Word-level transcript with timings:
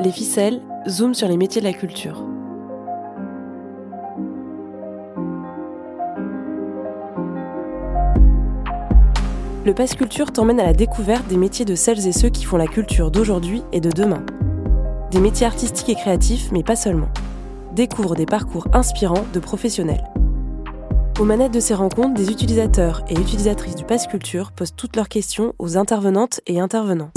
Les 0.00 0.12
ficelles 0.12 0.60
zooment 0.88 1.14
sur 1.14 1.26
les 1.26 1.36
métiers 1.36 1.60
de 1.60 1.66
la 1.66 1.72
culture. 1.72 2.24
Le 9.64 9.74
Pass 9.74 9.96
Culture 9.96 10.32
t'emmène 10.32 10.60
à 10.60 10.66
la 10.66 10.72
découverte 10.72 11.26
des 11.26 11.36
métiers 11.36 11.64
de 11.64 11.74
celles 11.74 12.06
et 12.06 12.12
ceux 12.12 12.28
qui 12.28 12.44
font 12.44 12.56
la 12.56 12.68
culture 12.68 13.10
d'aujourd'hui 13.10 13.64
et 13.72 13.80
de 13.80 13.90
demain. 13.90 14.24
Des 15.10 15.18
métiers 15.18 15.46
artistiques 15.46 15.88
et 15.88 15.96
créatifs, 15.96 16.52
mais 16.52 16.62
pas 16.62 16.76
seulement. 16.76 17.08
Découvre 17.74 18.14
des 18.14 18.26
parcours 18.26 18.68
inspirants 18.72 19.26
de 19.32 19.40
professionnels. 19.40 20.04
Aux 21.18 21.24
manettes 21.24 21.52
de 21.52 21.60
ces 21.60 21.74
rencontres, 21.74 22.14
des 22.14 22.30
utilisateurs 22.30 23.02
et 23.08 23.14
utilisatrices 23.14 23.74
du 23.74 23.84
Pass 23.84 24.06
Culture 24.06 24.52
posent 24.52 24.76
toutes 24.76 24.94
leurs 24.94 25.08
questions 25.08 25.54
aux 25.58 25.76
intervenantes 25.76 26.40
et 26.46 26.60
intervenants. 26.60 27.10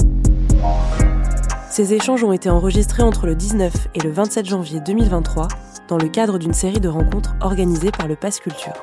Ces 1.72 1.94
échanges 1.94 2.22
ont 2.22 2.34
été 2.34 2.50
enregistrés 2.50 3.02
entre 3.02 3.24
le 3.24 3.34
19 3.34 3.88
et 3.94 4.00
le 4.00 4.10
27 4.10 4.44
janvier 4.44 4.80
2023 4.80 5.48
dans 5.88 5.96
le 5.96 6.06
cadre 6.08 6.38
d'une 6.38 6.52
série 6.52 6.80
de 6.80 6.88
rencontres 6.90 7.34
organisées 7.40 7.90
par 7.90 8.08
le 8.08 8.14
Pass 8.14 8.40
Culture. 8.40 8.74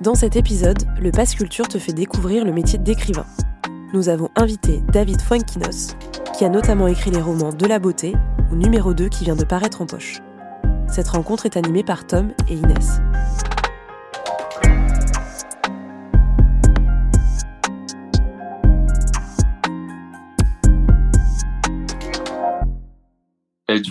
Dans 0.00 0.14
cet 0.14 0.34
épisode, 0.34 0.84
le 0.98 1.10
Pass 1.10 1.34
Culture 1.34 1.68
te 1.68 1.76
fait 1.76 1.92
découvrir 1.92 2.46
le 2.46 2.52
métier 2.52 2.78
d'écrivain. 2.78 3.26
Nous 3.92 4.08
avons 4.08 4.30
invité 4.34 4.82
David 4.90 5.20
Fuenkinos, 5.20 5.94
qui 6.38 6.46
a 6.46 6.48
notamment 6.48 6.86
écrit 6.86 7.10
les 7.10 7.20
romans 7.20 7.52
De 7.52 7.66
la 7.66 7.80
beauté 7.80 8.14
ou 8.50 8.56
Numéro 8.56 8.94
2 8.94 9.10
qui 9.10 9.24
vient 9.24 9.36
de 9.36 9.44
paraître 9.44 9.82
en 9.82 9.86
poche. 9.86 10.22
Cette 10.88 11.08
rencontre 11.08 11.44
est 11.44 11.58
animée 11.58 11.84
par 11.84 12.06
Tom 12.06 12.32
et 12.48 12.54
Inès. 12.54 13.02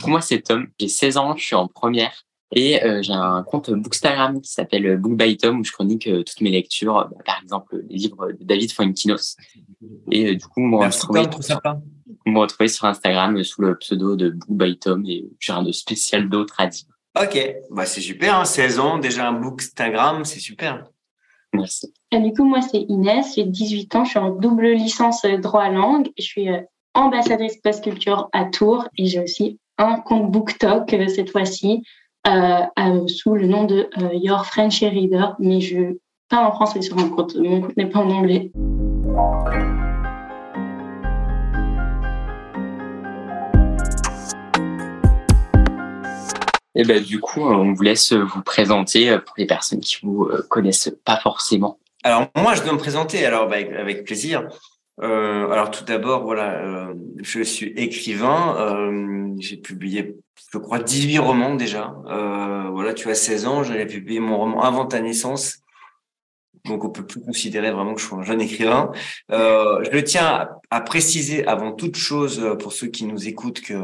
Euh, 0.05 0.11
moi, 0.11 0.21
c'est 0.21 0.41
Tom. 0.41 0.67
J'ai 0.79 0.87
16 0.87 1.17
ans, 1.17 1.35
je 1.35 1.43
suis 1.43 1.55
en 1.55 1.67
première. 1.67 2.25
Et 2.53 2.83
euh, 2.83 3.01
j'ai 3.01 3.13
un 3.13 3.43
compte 3.43 3.71
Bookstagram 3.71 4.39
qui 4.39 4.51
s'appelle 4.51 4.97
Book 4.97 5.17
by 5.17 5.35
Tom 5.35 5.59
où 5.59 5.63
je 5.63 5.71
chronique 5.71 6.07
euh, 6.07 6.23
toutes 6.23 6.41
mes 6.41 6.51
lectures, 6.51 6.93
bah, 6.93 7.23
par 7.25 7.41
exemple 7.41 7.81
les 7.89 7.97
livres 7.97 8.31
de 8.31 8.43
David 8.43 8.71
Fuenkinos. 8.71 9.35
Et 10.11 10.35
du 10.35 10.45
coup, 10.45 10.61
on 10.61 10.69
me 10.69 12.39
retrouver 12.39 12.67
sur 12.67 12.85
Instagram 12.85 13.43
sous 13.43 13.61
le 13.61 13.75
pseudo 13.77 14.15
de 14.15 14.29
Book 14.29 14.47
by 14.49 14.77
Tom 14.77 15.05
et 15.05 15.25
j'ai 15.39 15.53
rien 15.53 15.63
de 15.63 15.71
spécial 15.71 16.29
d'autre 16.29 16.55
à 16.59 16.67
dire. 16.67 16.85
Ok, 17.19 17.55
bah 17.71 17.85
c'est 17.85 18.01
super, 18.01 18.45
16 18.45 18.77
hein. 18.77 18.83
ans, 18.83 18.97
déjà 18.99 19.29
un 19.29 19.33
Bookstagram, 19.33 20.23
c'est 20.23 20.39
super. 20.39 20.87
Merci. 21.53 21.93
Et 22.11 22.19
du 22.19 22.31
coup, 22.33 22.43
moi, 22.43 22.61
c'est 22.61 22.81
Inès, 22.89 23.35
j'ai 23.35 23.45
18 23.45 23.95
ans, 23.95 24.03
je 24.03 24.11
suis 24.11 24.19
en 24.19 24.31
double 24.31 24.67
licence 24.73 25.25
droit 25.25 25.69
langue, 25.69 26.11
je 26.17 26.23
suis 26.23 26.49
ambassadrice 26.93 27.57
post 27.57 27.83
culture 27.83 28.29
à 28.33 28.45
Tours 28.45 28.87
et 28.97 29.05
j'ai 29.05 29.21
aussi 29.21 29.59
un 29.77 29.99
compte 29.99 30.31
BookTok 30.31 30.93
euh, 30.93 31.07
cette 31.07 31.31
fois-ci 31.31 31.83
euh, 32.27 32.61
euh, 32.79 33.07
sous 33.07 33.35
le 33.35 33.45
nom 33.45 33.65
de 33.65 33.87
Your 34.13 34.45
French 34.45 34.79
Reader, 34.81 35.35
mais 35.39 35.61
je 35.61 35.97
parle 36.29 36.47
en 36.47 36.53
français 36.53 36.81
sur 36.81 36.95
mon 36.95 37.09
compte. 37.09 37.35
Mon 37.35 37.61
compte 37.61 37.77
n'est 37.77 37.89
pas 37.89 37.99
en 37.99 38.09
anglais. 38.09 38.51
Et 46.77 46.81
eh 46.81 46.83
ben, 46.83 47.01
du 47.01 47.21
coup, 47.21 47.41
on 47.41 47.71
vous 47.73 47.83
laisse 47.83 48.11
vous 48.11 48.41
présenter 48.41 49.17
pour 49.25 49.35
les 49.37 49.45
personnes 49.45 49.79
qui 49.79 49.97
vous 50.03 50.27
connaissent 50.49 50.93
pas 51.05 51.17
forcément. 51.17 51.77
Alors 52.03 52.27
moi, 52.35 52.53
je 52.53 52.63
dois 52.63 52.73
me 52.73 52.77
présenter 52.77 53.25
alors 53.25 53.47
bah, 53.47 53.57
avec 53.79 54.03
plaisir. 54.03 54.49
Euh, 55.01 55.49
alors 55.49 55.71
tout 55.71 55.83
d'abord, 55.83 56.23
voilà, 56.23 56.53
euh, 56.53 56.93
je 57.21 57.41
suis 57.41 57.67
écrivain. 57.75 58.55
Euh, 58.57 59.35
j'ai 59.39 59.57
publié, 59.57 60.15
je 60.51 60.57
crois, 60.57 60.79
18 60.79 61.19
romans 61.19 61.55
déjà. 61.55 61.93
Voilà, 62.71 62.93
tu 62.93 63.09
as 63.09 63.15
16 63.15 63.45
ans, 63.45 63.63
j'avais 63.63 63.85
publié 63.85 64.19
mon 64.19 64.37
roman 64.37 64.61
Avant 64.63 64.85
ta 64.85 64.99
naissance 64.99 65.64
donc 66.65 66.83
on 66.83 66.89
peut 66.89 67.05
plus 67.05 67.21
considérer 67.21 67.71
vraiment 67.71 67.93
que 67.93 68.01
je 68.01 68.07
suis 68.07 68.15
un 68.15 68.23
jeune 68.23 68.41
écrivain. 68.41 68.91
Euh, 69.31 69.83
je 69.91 69.99
tiens 69.99 70.49
à, 70.69 70.81
préciser 70.81 71.47
avant 71.47 71.71
toute 71.71 71.95
chose 71.95 72.39
euh, 72.39 72.55
pour 72.55 72.73
ceux 72.73 72.87
qui 72.87 73.05
nous 73.05 73.27
écoutent 73.27 73.61
que 73.61 73.75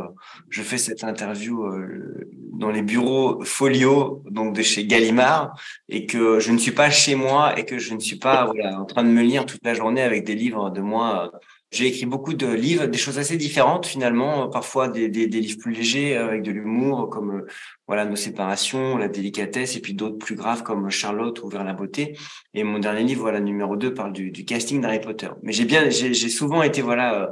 je 0.49 0.61
fais 0.61 0.77
cette 0.77 1.03
interview 1.03 1.63
euh, 1.63 2.27
dans 2.53 2.69
les 2.69 2.81
bureaux 2.81 3.43
Folio, 3.45 4.23
donc 4.29 4.55
de 4.55 4.61
chez 4.61 4.85
Gallimard, 4.85 5.55
et 5.89 6.05
que 6.05 6.39
je 6.39 6.51
ne 6.51 6.57
suis 6.57 6.71
pas 6.71 6.89
chez 6.89 7.15
moi 7.15 7.57
et 7.57 7.65
que 7.65 7.77
je 7.77 7.93
ne 7.93 7.99
suis 7.99 8.17
pas 8.17 8.45
voilà, 8.45 8.79
en 8.79 8.85
train 8.85 9.03
de 9.03 9.09
me 9.09 9.21
lire 9.21 9.45
toute 9.45 9.63
la 9.63 9.73
journée 9.73 10.01
avec 10.01 10.25
des 10.25 10.35
livres 10.35 10.69
de 10.69 10.81
moi 10.81 11.31
j'ai 11.71 11.87
écrit 11.87 12.05
beaucoup 12.05 12.33
de 12.33 12.47
livres, 12.47 12.85
des 12.85 12.97
choses 12.97 13.17
assez 13.17 13.37
différentes 13.37 13.85
finalement, 13.85 14.49
parfois 14.49 14.89
des, 14.89 15.07
des, 15.07 15.27
des 15.27 15.39
livres 15.39 15.57
plus 15.57 15.71
légers 15.71 16.17
euh, 16.17 16.27
avec 16.27 16.43
de 16.43 16.51
l'humour, 16.51 17.09
comme 17.09 17.31
euh, 17.31 17.47
voilà 17.87 18.03
nos 18.03 18.17
séparations, 18.17 18.97
la 18.97 19.07
délicatesse, 19.07 19.77
et 19.77 19.79
puis 19.79 19.93
d'autres 19.93 20.17
plus 20.17 20.35
graves 20.35 20.63
comme 20.63 20.89
Charlotte 20.89 21.41
ou 21.41 21.47
Vers 21.47 21.63
la 21.63 21.73
beauté. 21.73 22.17
Et 22.53 22.65
mon 22.65 22.79
dernier 22.79 23.03
livre, 23.03 23.21
voilà 23.21 23.39
numéro 23.39 23.77
2, 23.77 23.93
parle 23.93 24.11
du, 24.11 24.31
du 24.31 24.43
casting 24.43 24.81
d'Harry 24.81 24.99
Potter. 24.99 25.29
Mais 25.43 25.53
j'ai 25.53 25.65
bien, 25.65 25.89
j'ai 25.89 26.13
souvent 26.13 26.61
été 26.61 26.81
voilà 26.81 27.21
euh, 27.21 27.27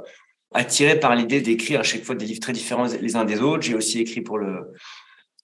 attiré 0.54 0.98
par 0.98 1.16
l'idée 1.16 1.42
d'écrire 1.42 1.82
à 1.82 1.84
chaque 1.84 2.04
fois 2.04 2.16
des 2.16 2.26
livres 2.26 2.40
très 2.40 2.54
différents 2.54 2.88
les 3.00 3.16
uns 3.18 3.26
des 3.26 3.42
autres. 3.42 3.64
J'ai 3.64 3.76
aussi 3.76 4.00
écrit 4.00 4.22
pour 4.22 4.38
le 4.38 4.72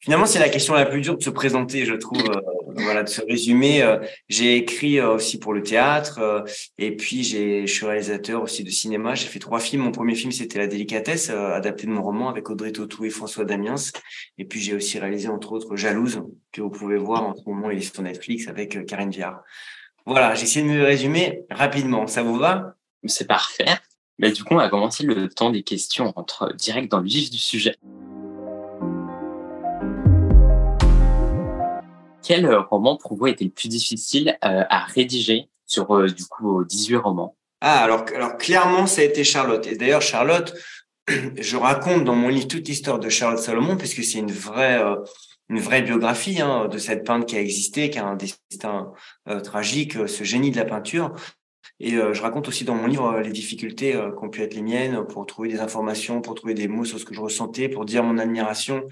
Finalement, 0.05 0.27
c'est 0.27 0.37
la 0.37 0.49
question 0.49 0.75
la 0.75 0.85
plus 0.85 1.01
dure 1.01 1.17
de 1.17 1.23
se 1.23 1.31
présenter, 1.31 1.83
je 1.83 1.95
trouve, 1.95 2.21
euh, 2.29 2.39
voilà, 2.75 3.01
de 3.01 3.09
se 3.09 3.21
résumer. 3.23 3.81
Euh, 3.81 3.97
j'ai 4.29 4.55
écrit 4.55 4.99
euh, 4.99 5.15
aussi 5.15 5.39
pour 5.39 5.51
le 5.51 5.63
théâtre, 5.63 6.45
et 6.77 6.95
puis 6.95 7.23
j'ai, 7.23 7.65
je 7.65 7.73
suis 7.73 7.87
réalisateur 7.87 8.43
aussi 8.43 8.63
de 8.63 8.69
cinéma. 8.69 9.15
J'ai 9.15 9.25
fait 9.25 9.39
trois 9.39 9.59
films. 9.59 9.81
Mon 9.81 9.91
premier 9.91 10.13
film, 10.13 10.31
c'était 10.31 10.59
La 10.59 10.67
délicatesse, 10.67 11.31
adapté 11.31 11.87
de 11.87 11.91
mon 11.91 12.03
roman 12.03 12.29
avec 12.29 12.47
Audrey 12.51 12.71
Tautou 12.71 13.05
et 13.05 13.09
François 13.09 13.45
Damiens. 13.45 13.73
Et 14.37 14.45
puis 14.45 14.61
j'ai 14.61 14.75
aussi 14.75 14.99
réalisé 14.99 15.27
entre 15.27 15.53
autres 15.53 15.75
Jalouse, 15.75 16.21
que 16.51 16.61
vous 16.61 16.69
pouvez 16.69 16.97
voir 16.97 17.23
en 17.23 17.33
ce 17.33 17.41
moment, 17.47 17.71
il 17.71 17.79
est 17.79 17.91
sur 17.91 18.03
Netflix 18.03 18.47
avec 18.47 18.85
Karine 18.85 19.09
Viard. 19.09 19.41
Voilà, 20.05 20.35
j'ai 20.35 20.43
essayé 20.43 20.63
de 20.63 20.71
me 20.71 20.83
résumer 20.83 21.45
rapidement. 21.49 22.05
Ça 22.05 22.21
vous 22.21 22.37
va? 22.37 22.75
C'est 23.05 23.27
parfait. 23.27 23.65
Mais 24.19 24.31
du 24.31 24.43
coup, 24.43 24.53
on 24.53 24.57
va 24.57 24.69
commencer 24.69 25.03
le 25.03 25.29
temps 25.29 25.49
des 25.49 25.63
questions. 25.63 26.13
entre 26.15 26.53
direct 26.53 26.91
dans 26.91 26.99
le 26.99 27.07
vif 27.07 27.31
du 27.31 27.39
sujet. 27.39 27.75
Quel 32.25 32.45
euh, 32.45 32.61
roman 32.61 32.97
pour 32.97 33.15
vous 33.15 33.27
était 33.27 33.45
le 33.45 33.51
plus 33.51 33.69
difficile 33.69 34.37
euh, 34.43 34.63
à 34.69 34.85
rédiger 34.85 35.47
sur 35.65 35.95
euh, 35.95 36.07
du 36.07 36.25
coup 36.25 36.63
18 36.63 36.97
romans? 36.97 37.35
Ah 37.61 37.83
alors 37.83 38.05
alors 38.15 38.37
clairement 38.37 38.87
ça 38.87 39.01
a 39.01 39.03
été 39.05 39.23
Charlotte 39.23 39.65
et 39.67 39.75
d'ailleurs 39.75 40.01
Charlotte 40.01 40.53
je 41.07 41.57
raconte 41.57 42.03
dans 42.03 42.15
mon 42.15 42.29
livre 42.29 42.47
toute 42.47 42.67
l'histoire 42.67 42.99
de 42.99 43.09
Charlotte 43.09 43.39
Salomon 43.39 43.77
puisque 43.77 44.03
c'est 44.03 44.19
une 44.19 44.31
vraie 44.31 44.81
une 45.49 45.59
vraie 45.59 45.83
biographie 45.83 46.41
hein, 46.41 46.67
de 46.67 46.79
cette 46.79 47.05
peintre 47.05 47.27
qui 47.27 47.37
a 47.37 47.41
existé, 47.41 47.91
qui 47.91 47.99
a 47.99 48.05
un 48.05 48.15
destin 48.15 48.91
tragique, 49.43 50.07
ce 50.07 50.23
génie 50.23 50.49
de 50.49 50.57
la 50.57 50.65
peinture. 50.65 51.13
Et 51.79 51.91
je 51.91 52.21
raconte 52.23 52.47
aussi 52.47 52.63
dans 52.63 52.73
mon 52.73 52.87
livre 52.87 53.19
les 53.19 53.31
difficultés 53.31 53.93
qu'ont 54.17 54.29
pu 54.29 54.41
être 54.41 54.55
les 54.55 54.63
miennes 54.63 55.05
pour 55.05 55.27
trouver 55.27 55.49
des 55.49 55.59
informations, 55.59 56.19
pour 56.19 56.33
trouver 56.33 56.55
des 56.55 56.67
mots 56.67 56.83
sur 56.83 56.97
ce 56.97 57.05
que 57.05 57.13
je 57.13 57.21
ressentais, 57.21 57.69
pour 57.69 57.85
dire 57.85 58.03
mon 58.03 58.17
admiration 58.17 58.87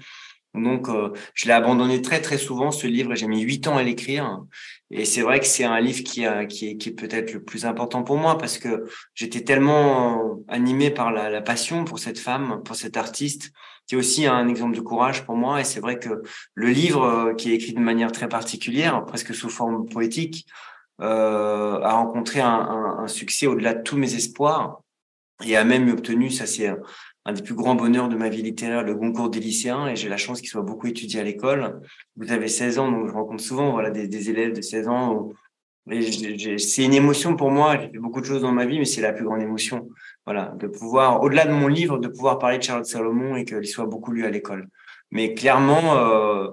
donc, 0.54 0.88
euh, 0.88 1.12
je 1.34 1.46
l'ai 1.46 1.52
abandonné 1.52 2.00
très 2.00 2.20
très 2.20 2.38
souvent 2.38 2.70
ce 2.70 2.86
livre. 2.86 3.14
J'ai 3.14 3.26
mis 3.26 3.42
huit 3.42 3.66
ans 3.66 3.76
à 3.76 3.82
l'écrire, 3.82 4.44
et 4.90 5.04
c'est 5.04 5.22
vrai 5.22 5.40
que 5.40 5.46
c'est 5.46 5.64
un 5.64 5.80
livre 5.80 6.04
qui, 6.04 6.24
a, 6.24 6.46
qui 6.46 6.68
est, 6.68 6.76
qui 6.76 6.90
est 6.90 6.92
peut-être 6.92 7.32
le 7.32 7.42
plus 7.42 7.66
important 7.66 8.04
pour 8.04 8.16
moi 8.16 8.38
parce 8.38 8.58
que 8.58 8.84
j'étais 9.14 9.42
tellement 9.42 10.38
animé 10.46 10.90
par 10.90 11.10
la, 11.10 11.28
la, 11.28 11.42
passion 11.42 11.84
pour 11.84 11.98
cette 11.98 12.18
femme, 12.18 12.62
pour 12.64 12.76
cet 12.76 12.96
artiste, 12.96 13.50
qui 13.88 13.96
est 13.96 13.98
aussi 13.98 14.26
un 14.26 14.48
exemple 14.48 14.76
de 14.76 14.80
courage 14.80 15.24
pour 15.24 15.36
moi. 15.36 15.60
Et 15.60 15.64
c'est 15.64 15.80
vrai 15.80 15.98
que 15.98 16.22
le 16.54 16.68
livre, 16.68 17.02
euh, 17.02 17.34
qui 17.34 17.50
est 17.50 17.54
écrit 17.56 17.72
de 17.72 17.80
manière 17.80 18.12
très 18.12 18.28
particulière, 18.28 19.04
presque 19.04 19.34
sous 19.34 19.48
forme 19.50 19.88
poétique, 19.88 20.46
euh, 21.00 21.80
a 21.80 21.94
rencontré 21.94 22.40
un, 22.40 22.48
un, 22.48 22.98
un 23.00 23.08
succès 23.08 23.48
au-delà 23.48 23.74
de 23.74 23.82
tous 23.82 23.96
mes 23.96 24.14
espoirs 24.14 24.80
et 25.44 25.56
a 25.56 25.64
même 25.64 25.88
obtenu, 25.90 26.30
ça 26.30 26.46
c'est 26.46 26.70
un 27.26 27.32
des 27.32 27.42
plus 27.42 27.54
grands 27.54 27.74
bonheurs 27.74 28.08
de 28.08 28.16
ma 28.16 28.28
vie 28.28 28.42
littéraire, 28.42 28.82
le 28.82 28.94
concours 28.94 29.30
des 29.30 29.40
lycéens, 29.40 29.88
et 29.88 29.96
j'ai 29.96 30.08
la 30.08 30.16
chance 30.16 30.40
qu'il 30.40 30.50
soit 30.50 30.62
beaucoup 30.62 30.86
étudié 30.86 31.20
à 31.20 31.24
l'école. 31.24 31.80
Vous 32.16 32.30
avez 32.32 32.48
16 32.48 32.78
ans, 32.78 32.90
donc 32.90 33.08
je 33.08 33.12
rencontre 33.12 33.42
souvent 33.42 33.72
voilà, 33.72 33.90
des, 33.90 34.30
élèves 34.30 34.54
de 34.54 34.60
16 34.60 34.88
ans. 34.88 35.30
C'est 35.86 36.84
une 36.84 36.94
émotion 36.94 37.36
pour 37.36 37.50
moi, 37.50 37.78
j'ai 37.78 37.88
fait 37.88 37.98
beaucoup 37.98 38.20
de 38.20 38.26
choses 38.26 38.42
dans 38.42 38.52
ma 38.52 38.66
vie, 38.66 38.78
mais 38.78 38.84
c'est 38.84 39.00
la 39.00 39.12
plus 39.12 39.24
grande 39.24 39.42
émotion. 39.42 39.88
Voilà, 40.26 40.54
de 40.58 40.66
pouvoir, 40.66 41.22
au-delà 41.22 41.46
de 41.46 41.52
mon 41.52 41.68
livre, 41.68 41.98
de 41.98 42.08
pouvoir 42.08 42.38
parler 42.38 42.58
de 42.58 42.62
Charlotte 42.62 42.86
Salomon 42.86 43.36
et 43.36 43.44
qu'il 43.44 43.66
soit 43.66 43.86
beaucoup 43.86 44.12
lu 44.12 44.24
à 44.24 44.30
l'école. 44.30 44.68
Mais 45.10 45.34
clairement, 45.34 45.96
euh, 45.96 46.48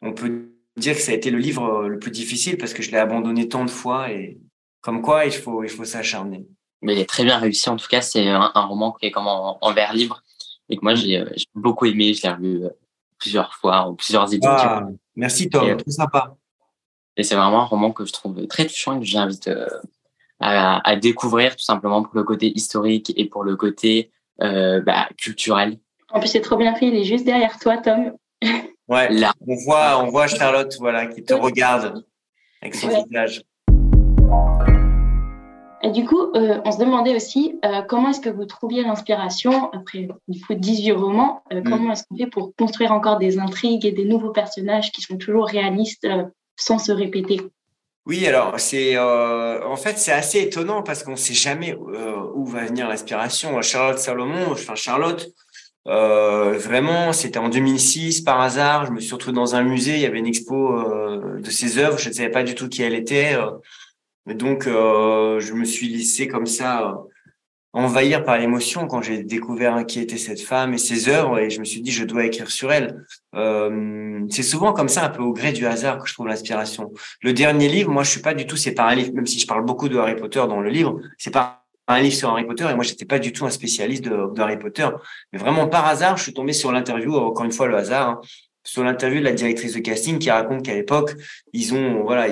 on 0.00 0.12
peut 0.12 0.50
dire 0.76 0.94
que 0.94 1.00
ça 1.00 1.12
a 1.12 1.14
été 1.14 1.30
le 1.30 1.38
livre 1.38 1.88
le 1.88 1.98
plus 1.98 2.10
difficile 2.10 2.56
parce 2.56 2.72
que 2.72 2.82
je 2.82 2.90
l'ai 2.90 2.98
abandonné 2.98 3.48
tant 3.48 3.64
de 3.64 3.70
fois 3.70 4.10
et 4.12 4.38
comme 4.80 5.02
quoi 5.02 5.26
il 5.26 5.32
faut, 5.32 5.64
il 5.64 5.70
faut 5.70 5.84
s'acharner 5.84 6.46
mais 6.82 6.94
il 6.94 6.98
est 6.98 7.08
très 7.08 7.24
bien 7.24 7.38
réussi. 7.38 7.68
En 7.68 7.76
tout 7.76 7.88
cas, 7.88 8.00
c'est 8.00 8.28
un, 8.28 8.50
roman 8.54 8.92
qui 8.92 9.06
est 9.06 9.10
comme 9.10 9.26
en, 9.26 9.58
en 9.60 9.72
vers 9.72 9.92
libre 9.92 10.22
et 10.68 10.76
que 10.76 10.82
moi 10.82 10.94
j'ai 10.94 11.18
euh, 11.18 11.30
beaucoup 11.54 11.86
aimé. 11.86 12.14
Je 12.14 12.22
l'ai 12.22 12.28
relu 12.28 12.64
euh, 12.64 12.70
plusieurs 13.18 13.54
fois 13.54 13.80
en 13.82 13.94
plusieurs 13.94 14.32
éditions. 14.32 14.50
Ah, 14.52 14.88
merci 15.16 15.48
Tom, 15.48 15.76
très 15.76 15.90
sympa. 15.90 16.36
Et 17.16 17.22
c'est 17.24 17.34
vraiment 17.34 17.62
un 17.62 17.64
roman 17.64 17.90
que 17.90 18.04
je 18.04 18.12
trouve 18.12 18.46
très 18.46 18.66
touchant 18.66 18.96
et 18.96 19.00
que 19.00 19.06
j'invite 19.06 19.48
euh, 19.48 19.66
à, 20.38 20.88
à, 20.88 20.96
découvrir 20.96 21.56
tout 21.56 21.64
simplement 21.64 22.02
pour 22.02 22.14
le 22.14 22.22
côté 22.22 22.52
historique 22.56 23.12
et 23.16 23.24
pour 23.24 23.42
le 23.42 23.56
côté 23.56 24.12
bah, 24.38 25.08
culturel. 25.16 25.80
En 26.12 26.20
plus, 26.20 26.28
c'est 26.28 26.40
trop 26.40 26.56
bien 26.56 26.76
fait. 26.76 26.86
Il 26.86 26.94
est 26.94 27.04
juste 27.04 27.24
derrière 27.24 27.58
toi, 27.58 27.76
Tom. 27.78 28.12
Ouais, 28.86 29.10
là. 29.10 29.32
on 29.46 29.56
voit, 29.64 30.02
on 30.02 30.10
voit 30.10 30.28
Charlotte, 30.28 30.74
voilà, 30.78 31.06
qui 31.06 31.24
te 31.24 31.34
regarde 31.34 32.04
avec 32.62 32.74
son 32.74 32.88
visage. 33.04 33.42
Et 35.88 35.90
du 35.90 36.04
coup, 36.04 36.20
euh, 36.34 36.60
on 36.66 36.72
se 36.72 36.78
demandait 36.78 37.16
aussi 37.16 37.58
euh, 37.64 37.80
comment 37.80 38.10
est-ce 38.10 38.20
que 38.20 38.28
vous 38.28 38.44
trouviez 38.44 38.82
l'inspiration 38.82 39.70
après 39.72 40.06
du 40.28 40.38
coup 40.42 40.52
18 40.52 40.92
romans. 40.92 41.42
Euh, 41.50 41.62
mm. 41.62 41.64
Comment 41.64 41.92
est-ce 41.92 42.02
qu'on 42.04 42.16
fait 42.18 42.26
pour 42.26 42.54
construire 42.56 42.92
encore 42.92 43.16
des 43.16 43.38
intrigues 43.38 43.86
et 43.86 43.92
des 43.92 44.04
nouveaux 44.04 44.30
personnages 44.30 44.92
qui 44.92 45.00
sont 45.00 45.16
toujours 45.16 45.46
réalistes 45.46 46.06
sans 46.56 46.78
se 46.78 46.92
répéter? 46.92 47.40
Oui, 48.04 48.26
alors 48.26 48.52
c'est 48.58 48.98
en 48.98 49.76
fait 49.76 49.98
c'est 49.98 50.12
assez 50.12 50.40
étonnant 50.40 50.82
parce 50.82 51.02
qu'on 51.02 51.12
ne 51.12 51.16
sait 51.16 51.34
jamais 51.34 51.74
où 51.74 52.44
va 52.44 52.64
venir 52.64 52.88
l'inspiration. 52.88 53.60
Charlotte 53.62 53.98
Salomon, 53.98 54.46
enfin 54.50 54.74
Charlotte, 54.74 55.28
vraiment, 55.84 57.12
c'était 57.12 57.38
en 57.38 57.50
2006 57.50 58.22
par 58.22 58.40
hasard. 58.40 58.86
Je 58.86 58.92
me 58.92 59.00
suis 59.00 59.12
retrouvé 59.12 59.34
dans 59.34 59.54
un 59.54 59.62
musée, 59.62 59.94
il 59.94 60.00
y 60.00 60.06
avait 60.06 60.18
une 60.18 60.26
expo 60.26 60.74
de 61.38 61.50
ses 61.50 61.76
œuvres. 61.76 61.98
Je 61.98 62.08
ne 62.08 62.14
savais 62.14 62.30
pas 62.30 62.44
du 62.44 62.54
tout 62.54 62.70
qui 62.70 62.82
elle 62.82 62.94
était. 62.94 63.36
Donc, 64.34 64.66
euh, 64.66 65.40
je 65.40 65.54
me 65.54 65.64
suis 65.64 65.88
laissé 65.88 66.28
comme 66.28 66.46
ça 66.46 66.82
euh, 66.82 66.92
envahir 67.72 68.24
par 68.24 68.38
l'émotion 68.38 68.86
quand 68.86 69.02
j'ai 69.02 69.22
découvert 69.22 69.84
qui 69.86 70.00
était 70.00 70.16
cette 70.16 70.40
femme 70.40 70.74
et 70.74 70.78
ses 70.78 71.08
œuvres 71.08 71.38
et 71.38 71.50
je 71.50 71.60
me 71.60 71.64
suis 71.64 71.82
dit 71.82 71.90
je 71.90 72.04
dois 72.04 72.24
écrire 72.24 72.50
sur 72.50 72.72
elle. 72.72 73.04
Euh, 73.34 74.20
c'est 74.30 74.42
souvent 74.42 74.72
comme 74.72 74.88
ça 74.88 75.04
un 75.04 75.08
peu 75.10 75.22
au 75.22 75.32
gré 75.32 75.52
du 75.52 75.66
hasard 75.66 75.98
que 75.98 76.08
je 76.08 76.14
trouve 76.14 76.28
l'inspiration. 76.28 76.92
Le 77.22 77.32
dernier 77.32 77.68
livre, 77.68 77.90
moi 77.90 78.02
je 78.04 78.10
suis 78.10 78.22
pas 78.22 78.34
du 78.34 78.46
tout 78.46 78.56
c'est 78.56 78.72
pas 78.72 78.84
un 78.84 78.94
livre 78.94 79.12
même 79.12 79.26
si 79.26 79.38
je 79.38 79.46
parle 79.46 79.64
beaucoup 79.64 79.88
de 79.88 79.98
Harry 79.98 80.16
Potter 80.16 80.40
dans 80.48 80.60
le 80.60 80.70
livre, 80.70 80.98
c'est 81.18 81.32
pas 81.32 81.64
un 81.86 82.00
livre 82.00 82.14
sur 82.14 82.30
Harry 82.30 82.44
Potter 82.44 82.66
et 82.70 82.74
moi 82.74 82.84
j'étais 82.84 83.04
pas 83.04 83.18
du 83.18 83.32
tout 83.32 83.46
un 83.46 83.50
spécialiste 83.50 84.04
de, 84.04 84.34
de, 84.34 84.42
Harry 84.42 84.58
Potter, 84.58 84.88
mais 85.32 85.38
vraiment 85.38 85.68
par 85.68 85.86
hasard 85.86 86.16
je 86.16 86.24
suis 86.24 86.34
tombé 86.34 86.52
sur 86.52 86.72
l'interview 86.72 87.16
encore 87.16 87.44
une 87.44 87.52
fois 87.52 87.66
le 87.66 87.76
hasard 87.76 88.08
hein, 88.08 88.20
sur 88.68 88.84
l'interview 88.84 89.20
de 89.20 89.24
la 89.24 89.32
directrice 89.32 89.72
de 89.72 89.78
casting 89.78 90.18
qui 90.18 90.30
raconte 90.30 90.62
qu'à 90.62 90.74
l'époque, 90.74 91.14
il 91.54 91.64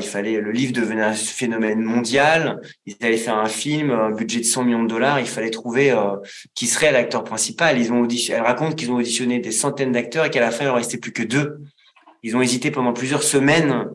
fallait, 0.02 0.38
le 0.38 0.52
livre 0.52 0.74
devenait 0.74 1.02
un 1.02 1.14
phénomène 1.14 1.80
mondial. 1.80 2.60
Ils 2.84 2.94
allaient 3.00 3.16
faire 3.16 3.38
un 3.38 3.48
film, 3.48 3.90
un 3.90 4.10
budget 4.10 4.40
de 4.40 4.44
100 4.44 4.64
millions 4.64 4.82
de 4.82 4.88
dollars. 4.88 5.18
Il 5.18 5.26
fallait 5.26 5.48
trouver 5.48 5.92
euh, 5.92 6.16
qui 6.54 6.66
serait 6.66 6.92
l'acteur 6.92 7.24
principal. 7.24 7.80
Ils 7.80 7.90
ont 7.90 8.06
elle 8.06 8.42
raconte 8.42 8.76
qu'ils 8.76 8.90
ont 8.90 8.96
auditionné 8.96 9.38
des 9.38 9.50
centaines 9.50 9.92
d'acteurs 9.92 10.26
et 10.26 10.30
qu'à 10.30 10.40
la 10.40 10.50
fin, 10.50 10.64
il 10.64 10.68
ne 10.68 10.72
restait 10.72 10.98
plus 10.98 11.12
que 11.12 11.22
deux. 11.22 11.56
Ils 12.22 12.36
ont 12.36 12.42
hésité 12.42 12.70
pendant 12.70 12.92
plusieurs 12.92 13.22
semaines 13.22 13.86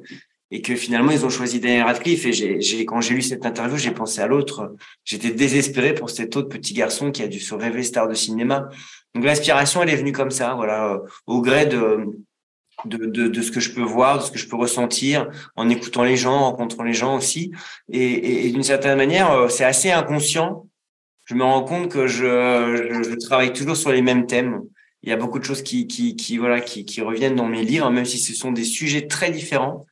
et 0.50 0.64
que 0.64 0.76
finalement, 0.76 1.12
ils 1.12 1.24
ont 1.24 1.30
choisi 1.30 1.60
Daniel 1.60 1.84
Radcliffe. 1.84 2.26
Et 2.26 2.86
quand 2.86 3.02
j'ai 3.02 3.14
lu 3.14 3.22
cette 3.22 3.46
interview, 3.46 3.78
j'ai 3.78 3.92
pensé 3.92 4.20
à 4.20 4.26
l'autre. 4.26 4.74
J'étais 5.06 5.30
désespéré 5.30 5.94
pour 5.94 6.10
cet 6.10 6.36
autre 6.36 6.50
petit 6.50 6.74
garçon 6.74 7.12
qui 7.12 7.22
a 7.22 7.28
dû 7.28 7.40
se 7.40 7.54
rêver 7.54 7.84
star 7.84 8.08
de 8.08 8.16
cinéma. 8.16 8.68
Donc 9.14 9.26
l'inspiration, 9.26 9.84
elle 9.84 9.90
est 9.90 9.96
venue 9.96 10.12
comme 10.12 10.32
ça, 10.32 10.56
voilà, 10.56 11.00
au 11.28 11.42
gré 11.42 11.68
de 11.68 12.08
de, 12.86 12.98
de, 12.98 13.28
de, 13.28 13.42
ce 13.42 13.52
que 13.52 13.60
je 13.60 13.74
peux 13.74 13.82
voir, 13.82 14.20
de 14.20 14.24
ce 14.24 14.32
que 14.32 14.38
je 14.38 14.48
peux 14.48 14.56
ressentir, 14.56 15.30
en 15.56 15.70
écoutant 15.70 16.04
les 16.04 16.18
gens, 16.18 16.34
en 16.34 16.52
rencontrant 16.52 16.84
les 16.84 16.94
gens 16.94 17.16
aussi. 17.18 17.52
Et, 17.90 18.48
et, 18.48 18.52
d'une 18.52 18.64
certaine 18.64 18.98
manière, 18.98 19.32
euh, 19.32 19.50
c'est 19.50 19.64
assez 19.64 19.92
inconscient. 19.92 20.68
Je 21.26 21.36
me 21.36 21.44
rends 21.44 21.64
compte 21.64 21.90
que 21.90 22.08
je, 22.08 22.90
je, 22.92 23.04
je, 23.10 23.16
travaille 23.16 23.54
toujours 23.54 23.78
sur 23.78 23.92
les 23.92 24.02
mêmes 24.02 24.26
thèmes. 24.26 24.62
Il 25.04 25.10
y 25.10 25.14
a 25.14 25.18
beaucoup 25.18 25.40
de 25.40 25.44
choses 25.44 25.64
qui, 25.64 25.88
qui, 25.88 26.16
qui 26.16 26.38
voilà, 26.38 26.62
qui, 26.62 26.86
qui 26.86 27.02
reviennent 27.02 27.36
dans 27.36 27.48
mes 27.48 27.64
livres, 27.64 27.90
même 27.90 28.06
si 28.06 28.18
ce 28.18 28.34
sont 28.34 28.52
des 28.52 28.64
sujets 28.64 29.08
très 29.08 29.32
différents. 29.32 29.86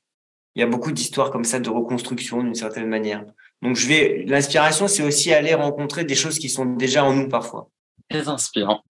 Il 0.56 0.60
y 0.60 0.64
a 0.64 0.68
beaucoup 0.68 0.92
d'histoires 0.92 1.32
comme 1.32 1.46
ça 1.46 1.60
de 1.60 1.70
reconstruction 1.70 2.44
d'une 2.44 2.56
certaine 2.56 2.88
manière. 2.88 3.24
Donc 3.62 3.76
je 3.76 3.88
vais, 3.88 4.24
l'inspiration, 4.28 4.88
c'est 4.88 5.04
aussi 5.04 5.34
aller 5.34 5.54
rencontrer 5.54 6.04
des 6.04 6.16
choses 6.16 6.40
qui 6.40 6.50
sont 6.50 6.66
déjà 6.66 7.04
en 7.04 7.14
nous 7.14 7.28
parfois. 7.28 7.70
Très 8.10 8.28
inspirant. 8.28 8.82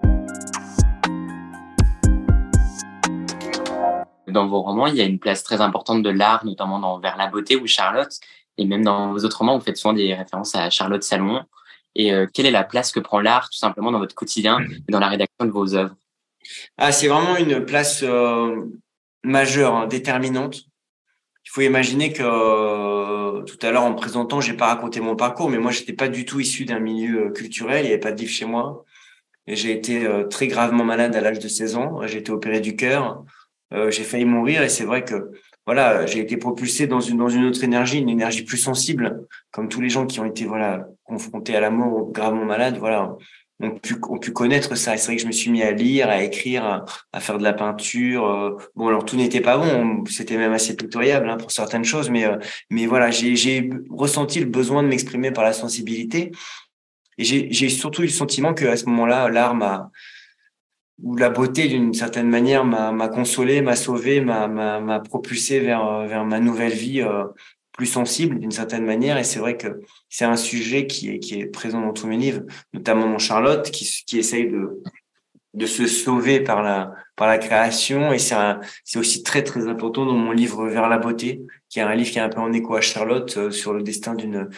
Dans 4.32 4.48
vos 4.48 4.62
romans, 4.62 4.88
il 4.88 4.96
y 4.96 5.02
a 5.02 5.06
une 5.06 5.20
place 5.20 5.44
très 5.44 5.62
importante 5.62 6.04
de 6.04 6.10
l'art, 6.10 6.46
notamment 6.46 6.80
dans 6.80 7.00
Vers 7.00 7.18
la 7.18 7.28
beauté 7.28 7.56
ou 7.56 7.68
Charlotte. 7.68 8.12
Et 8.58 8.66
même 8.66 8.84
dans 8.84 9.14
vos 9.14 9.24
autres 9.24 9.38
romans, 9.38 9.58
vous 9.58 9.64
faites 9.64 9.78
souvent 9.78 9.94
des 9.94 10.14
références 10.14 10.54
à 10.54 10.70
Charlotte 10.70 11.02
Salomon. 11.02 11.44
Et 11.96 12.14
euh, 12.14 12.28
quelle 12.32 12.46
est 12.46 12.52
la 12.52 12.64
place 12.64 12.92
que 12.92 13.00
prend 13.00 13.20
l'art 13.20 13.50
tout 13.50 13.58
simplement 13.58 13.92
dans 13.92 14.00
votre 14.00 14.16
quotidien 14.16 14.60
et 14.88 14.92
dans 14.92 15.00
la 15.00 15.08
rédaction 15.08 15.46
de 15.46 15.52
vos 15.52 15.76
œuvres? 15.76 15.96
Ah, 16.78 16.92
C'est 16.92 17.08
vraiment 17.08 17.38
une 17.38 17.66
place 17.66 18.02
euh, 18.04 18.66
majeure, 19.24 19.76
hein, 19.76 19.88
déterminante. 19.88 20.62
Il 21.46 21.52
faut 21.52 21.62
imaginer 21.62 22.14
que 22.14 22.22
euh, 22.22 23.44
tout 23.44 23.58
à 23.62 23.72
l'heure, 23.72 23.84
en 23.84 23.92
me 23.92 23.96
présentant, 23.96 24.42
j'ai 24.42 24.54
pas 24.54 24.68
raconté 24.68 25.00
mon 25.00 25.16
parcours, 25.16 25.50
mais 25.50 25.58
moi, 25.58 25.72
j'étais 25.72 25.94
pas 25.94 26.10
du 26.10 26.26
tout 26.26 26.40
issu 26.40 26.66
d'un 26.66 26.80
milieu 26.80 27.32
culturel. 27.32 27.86
Il 27.86 27.88
n'y 27.88 27.94
avait 27.94 28.00
pas 28.00 28.12
de 28.12 28.20
livre 28.20 28.32
chez 28.32 28.46
moi. 28.46 28.86
Et 29.48 29.56
j'ai 29.56 29.72
été 29.72 30.08
très 30.30 30.48
gravement 30.48 30.84
malade 30.84 31.16
à 31.16 31.22
l'âge 31.22 31.40
de 31.40 31.48
16 31.48 31.76
ans. 31.76 32.06
J'ai 32.06 32.20
été 32.20 32.32
opéré 32.32 32.60
du 32.60 32.76
cœur. 32.76 33.24
Euh, 33.74 33.92
j'ai 33.92 34.04
failli 34.04 34.26
mourir 34.26 34.64
et 34.64 34.70
c'est 34.70 34.86
vrai 34.86 35.04
que 35.04 35.32
voilà, 35.66 36.08
j'ai 36.08 36.20
été 36.20 36.38
propulsé 36.38 36.88
dans 36.88 37.00
une 37.00 37.18
dans 37.18 37.30
une 37.30 37.46
autre 37.46 37.64
énergie, 37.64 38.00
une 38.00 38.10
énergie 38.10 38.44
plus 38.44 38.58
sensible, 38.58 39.28
comme 39.52 39.70
tous 39.70 39.82
les 39.82 39.90
gens 39.90 40.08
qui 40.08 40.20
ont 40.20 40.26
été 40.26 40.46
voilà 40.46 40.88
confrontés 41.04 41.56
à 41.56 41.60
la 41.60 41.70
mort 41.70 42.12
gravement 42.12 42.46
malades, 42.46 42.78
voilà, 42.78 43.16
ont 43.60 43.72
pu 43.72 43.96
ont 44.10 44.18
pu 44.18 44.32
connaître 44.32 44.76
ça. 44.76 44.98
C'est 44.98 45.06
vrai 45.06 45.16
que 45.18 45.22
je 45.22 45.28
me 45.28 45.32
suis 45.32 45.52
mis 45.52 45.62
à 45.62 45.72
lire, 45.72 46.10
à 46.10 46.24
écrire, 46.24 46.86
à, 47.14 47.20
faire 47.20 47.38
de 47.38 47.44
la 47.44 47.54
peinture. 47.54 48.26
Euh, 48.26 48.58
bon, 48.76 48.88
alors 48.88 49.06
tout 49.06 49.16
n'était 49.16 49.42
pas 49.42 49.58
bon, 49.58 50.04
c'était 50.06 50.38
même 50.38 50.54
assez 50.54 50.76
pitoyable 50.76 51.30
hein, 51.30 51.38
pour 51.38 51.52
certaines 51.52 51.86
choses, 51.86 52.10
mais 52.10 52.26
euh, 52.26 52.38
mais 52.72 52.88
voilà, 52.88 53.12
j'ai 53.12 53.36
j'ai 53.36 53.70
ressenti 53.92 54.40
le 54.40 54.48
besoin 54.48 54.82
de 54.82 54.88
m'exprimer 54.88 55.32
par 55.32 55.44
la 55.44 55.54
sensibilité. 55.54 56.32
Et 57.20 57.24
j'ai 57.26 57.52
j'ai 57.52 57.70
surtout 57.70 58.02
eu 58.02 58.06
le 58.06 58.12
sentiment 58.12 58.56
que 58.56 58.66
à 58.66 58.78
ce 58.78 58.86
moment-là, 58.86 59.30
l'art 59.30 59.54
m'a 59.54 59.92
où 61.04 61.16
la 61.16 61.30
beauté, 61.30 61.68
d'une 61.68 61.94
certaine 61.94 62.30
manière, 62.30 62.66
m'a 62.66 63.08
consolé, 63.08 63.62
m'a 63.62 63.76
sauvé, 63.76 64.22
m'a 64.22 65.00
propulsé 65.00 65.60
vers, 65.60 66.26
ma 66.26 66.40
nouvelle 66.40 66.74
vie 66.74 67.02
euh, 67.02 67.26
plus 67.72 67.86
sensible, 67.86 68.40
d'une 68.40 68.52
certaine 68.52 68.86
manière. 68.86 69.18
Et 69.18 69.24
c'est 69.24 69.40
vrai 69.40 69.56
que 69.58 69.82
c'est 70.10 70.26
un 70.26 70.36
sujet 70.36 70.88
qui 70.88 71.10
est, 71.10 71.46
présent 71.46 71.82
dans 71.82 71.94
tous 71.94 72.08
mes 72.08 72.18
livres, 72.18 72.42
notamment 72.74 73.10
dans 73.10 73.20
Charlotte, 73.20 73.70
qui, 73.72 73.86
qui 74.06 74.20
essaye 74.20 74.50
de, 74.50 75.66
se 75.66 75.88
sauver 75.88 76.42
par 76.42 76.62
la, 76.62 77.38
création. 77.38 78.12
Et 78.12 78.20
c'est 78.20 79.00
aussi 79.00 79.24
très, 79.24 79.44
très 79.44 79.68
important 79.68 80.06
dans 80.06 80.14
mon 80.14 80.32
livre 80.32 80.68
Vers 80.68 80.90
la 80.90 80.98
beauté, 80.98 81.42
qui 81.70 81.80
est 81.80 81.84
un 81.84 81.96
livre 81.96 82.12
qui 82.12 82.18
est 82.18 82.22
un 82.22 82.30
peu 82.30 82.42
en 82.42 82.52
écho 82.52 82.76
à 82.76 82.82
Charlotte 82.82 83.38
euh, 83.38 83.52
sur 83.52 83.74
le 83.74 83.84
destin 83.84 84.16
d'une 84.16 84.50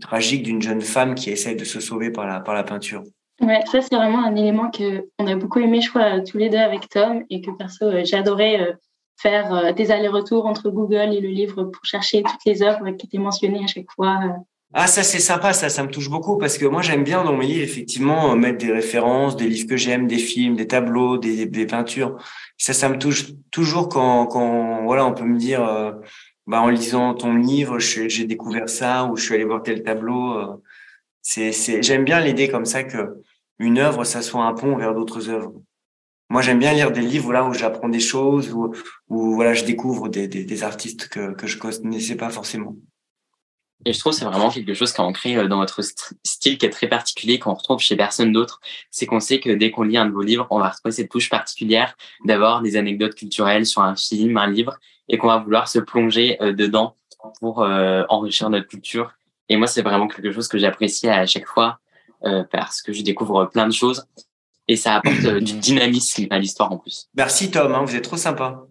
tragique 0.00 0.42
d'une 0.42 0.60
jeune 0.60 0.80
femme 0.80 1.14
qui 1.14 1.30
essaye 1.30 1.54
de 1.54 1.64
se 1.64 1.78
sauver 1.78 2.10
par 2.10 2.26
la 2.26 2.64
peinture. 2.64 3.04
Ouais, 3.40 3.60
ça 3.70 3.80
c'est 3.80 3.94
vraiment 3.94 4.24
un 4.24 4.36
élément 4.36 4.70
que 4.70 5.08
on 5.18 5.26
a 5.26 5.34
beaucoup 5.34 5.58
aimé, 5.58 5.80
je 5.80 5.88
crois, 5.90 6.20
tous 6.20 6.38
les 6.38 6.48
deux 6.48 6.58
avec 6.58 6.88
Tom, 6.88 7.24
et 7.30 7.40
que 7.40 7.50
perso 7.50 7.86
euh, 7.86 8.04
adoré 8.12 8.60
euh, 8.60 8.72
faire 9.16 9.52
euh, 9.54 9.72
des 9.72 9.90
allers-retours 9.90 10.46
entre 10.46 10.70
Google 10.70 11.14
et 11.14 11.20
le 11.20 11.28
livre 11.28 11.64
pour 11.64 11.84
chercher 11.84 12.22
toutes 12.22 12.44
les 12.46 12.62
œuvres 12.62 12.90
qui 12.90 13.06
étaient 13.06 13.18
mentionnées 13.18 13.64
à 13.64 13.66
chaque 13.66 13.90
fois. 13.90 14.18
Ah 14.74 14.86
ça 14.86 15.02
c'est 15.02 15.18
sympa, 15.18 15.52
ça 15.52 15.68
ça 15.68 15.82
me 15.82 15.90
touche 15.90 16.08
beaucoup 16.08 16.38
parce 16.38 16.56
que 16.56 16.64
moi 16.64 16.80
j'aime 16.80 17.04
bien 17.04 17.24
dans 17.24 17.36
mes 17.36 17.46
livres 17.46 17.62
effectivement 17.62 18.34
mettre 18.36 18.58
des 18.58 18.72
références, 18.72 19.36
des 19.36 19.48
livres 19.48 19.68
que 19.68 19.76
j'aime, 19.76 20.06
des 20.06 20.18
films, 20.18 20.56
des 20.56 20.66
tableaux, 20.66 21.18
des, 21.18 21.66
peintures. 21.66 22.16
Ça 22.56 22.72
ça 22.72 22.88
me 22.88 22.96
touche 22.96 23.32
toujours 23.50 23.90
quand 23.90 24.26
quand 24.26 24.84
voilà 24.84 25.04
on 25.04 25.12
peut 25.12 25.24
me 25.24 25.36
dire 25.36 25.60
bah 26.46 26.62
en 26.62 26.70
lisant 26.70 27.12
ton 27.12 27.34
livre 27.34 27.78
j'ai 27.78 28.24
découvert 28.24 28.70
ça 28.70 29.04
ou 29.04 29.16
je 29.16 29.24
suis 29.24 29.34
allé 29.34 29.44
voir 29.44 29.62
tel 29.62 29.82
tableau. 29.82 30.62
C'est 31.22 31.82
j'aime 31.82 32.04
bien 32.04 32.20
l'idée 32.20 32.48
comme 32.48 32.64
ça 32.66 32.84
que 32.84 33.22
une 33.58 33.78
œuvre, 33.78 34.04
ça 34.04 34.22
soit 34.22 34.44
un 34.44 34.54
pont 34.54 34.76
vers 34.76 34.94
d'autres 34.94 35.30
œuvres. 35.30 35.54
Moi, 36.28 36.42
j'aime 36.42 36.58
bien 36.58 36.72
lire 36.72 36.90
des 36.90 37.02
livres 37.02 37.32
là 37.32 37.44
où 37.44 37.52
j'apprends 37.52 37.88
des 37.88 38.00
choses, 38.00 38.52
où, 38.52 38.74
où 39.08 39.34
voilà, 39.34 39.54
je 39.54 39.64
découvre 39.64 40.08
des, 40.08 40.28
des, 40.28 40.44
des 40.44 40.62
artistes 40.62 41.08
que, 41.08 41.32
que 41.34 41.46
je 41.46 41.58
connaissais 41.58 42.16
pas 42.16 42.30
forcément. 42.30 42.74
Et 43.84 43.92
je 43.92 43.98
trouve 43.98 44.12
c'est 44.12 44.24
vraiment 44.24 44.50
quelque 44.50 44.74
chose 44.74 44.92
qui 44.92 45.00
est 45.00 45.04
ancré 45.04 45.36
euh, 45.36 45.48
dans 45.48 45.58
votre 45.58 45.80
style 45.82 46.58
qui 46.58 46.66
est 46.66 46.70
très 46.70 46.88
particulier, 46.88 47.38
qu'on 47.38 47.54
retrouve 47.54 47.80
chez 47.80 47.96
personne 47.96 48.32
d'autre. 48.32 48.60
C'est 48.90 49.06
qu'on 49.06 49.20
sait 49.20 49.40
que 49.40 49.50
dès 49.50 49.70
qu'on 49.70 49.82
lit 49.82 49.96
un 49.96 50.06
de 50.06 50.12
vos 50.12 50.22
livres, 50.22 50.46
on 50.50 50.58
va 50.58 50.70
retrouver 50.70 50.92
cette 50.92 51.10
touche 51.10 51.30
particulière 51.30 51.96
d'avoir 52.24 52.62
des 52.62 52.76
anecdotes 52.76 53.14
culturelles 53.14 53.66
sur 53.66 53.82
un 53.82 53.96
film, 53.96 54.36
un 54.36 54.50
livre, 54.50 54.78
et 55.08 55.18
qu'on 55.18 55.28
va 55.28 55.38
vouloir 55.38 55.68
se 55.68 55.80
plonger 55.80 56.40
euh, 56.42 56.52
dedans 56.52 56.96
pour 57.40 57.62
euh, 57.62 58.04
enrichir 58.08 58.50
notre 58.50 58.68
culture. 58.68 59.12
Et 59.52 59.56
moi, 59.56 59.66
c'est 59.66 59.82
vraiment 59.82 60.08
quelque 60.08 60.32
chose 60.32 60.48
que 60.48 60.56
j'apprécie 60.56 61.10
à 61.10 61.26
chaque 61.26 61.44
fois 61.44 61.78
euh, 62.24 62.42
parce 62.50 62.80
que 62.80 62.90
je 62.90 63.02
découvre 63.02 63.44
plein 63.52 63.66
de 63.66 63.72
choses 63.74 64.06
et 64.66 64.76
ça 64.76 64.94
apporte 64.94 65.22
euh, 65.26 65.40
du 65.40 65.52
dynamisme 65.58 66.26
à 66.30 66.38
l'histoire 66.38 66.72
en 66.72 66.78
plus. 66.78 67.10
Merci 67.14 67.50
Tom, 67.50 67.74
hein, 67.74 67.84
vous 67.84 67.94
êtes 67.94 68.02
trop 68.02 68.16
sympa. 68.16 68.64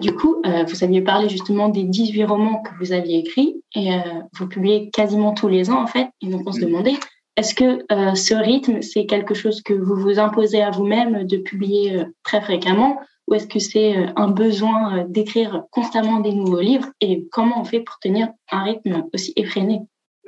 Du 0.00 0.14
coup, 0.14 0.40
euh, 0.46 0.64
vous 0.64 0.84
aviez 0.84 1.02
parlé 1.02 1.28
justement 1.28 1.68
des 1.68 1.84
18 1.84 2.24
romans 2.24 2.62
que 2.62 2.70
vous 2.82 2.92
aviez 2.92 3.18
écrits 3.18 3.62
et 3.74 3.90
vous 4.38 4.48
publiez 4.48 4.88
quasiment 4.88 5.34
tous 5.34 5.48
les 5.48 5.68
ans 5.68 5.82
en 5.82 5.86
fait. 5.86 6.08
Et 6.22 6.28
donc 6.28 6.44
on 6.46 6.52
se 6.52 6.60
mm. 6.60 6.64
demandait, 6.64 6.94
est-ce 7.36 7.54
que 7.54 7.84
ce 8.14 8.34
rythme, 8.34 8.82
c'est 8.82 9.06
quelque 9.06 9.34
chose 9.34 9.62
que 9.62 9.72
vous 9.72 9.96
vous 9.96 10.18
imposez 10.18 10.62
à 10.62 10.70
vous-même 10.70 11.26
de 11.26 11.38
publier 11.38 12.04
très 12.22 12.40
fréquemment? 12.40 13.00
Ou 13.28 13.34
est-ce 13.34 13.46
que 13.46 13.58
c'est 13.58 13.94
un 14.16 14.28
besoin 14.28 15.04
d'écrire 15.08 15.64
constamment 15.70 16.20
des 16.20 16.32
nouveaux 16.32 16.60
livres? 16.60 16.88
Et 17.00 17.26
comment 17.30 17.60
on 17.60 17.64
fait 17.64 17.80
pour 17.80 17.98
tenir 18.00 18.28
un 18.50 18.64
rythme 18.64 19.04
aussi 19.14 19.32
effréné? 19.36 19.80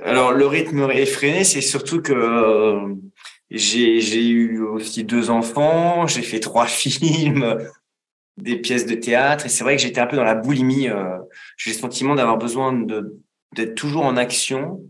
Alors 0.02 0.32
le 0.32 0.46
rythme 0.46 0.90
effréné, 0.90 1.44
c'est 1.44 1.60
surtout 1.60 2.00
que 2.00 2.96
j'ai 3.50 4.26
eu 4.26 4.62
aussi 4.62 5.04
deux 5.04 5.30
enfants, 5.30 6.06
j'ai 6.06 6.22
fait 6.22 6.40
trois 6.40 6.66
films, 6.66 7.58
des 8.36 8.56
pièces 8.56 8.86
de 8.86 8.94
théâtre 8.94 9.46
et 9.46 9.48
c'est 9.48 9.62
vrai 9.62 9.76
que 9.76 9.82
j'étais 9.82 10.00
un 10.00 10.06
peu 10.06 10.16
dans 10.16 10.24
la 10.24 10.34
boulimie. 10.34 10.88
j'ai 11.56 11.70
le 11.70 11.76
sentiment 11.76 12.14
d'avoir 12.14 12.38
besoin 12.38 12.72
d'être 13.52 13.74
toujours 13.74 14.04
en 14.04 14.16
action 14.16 14.80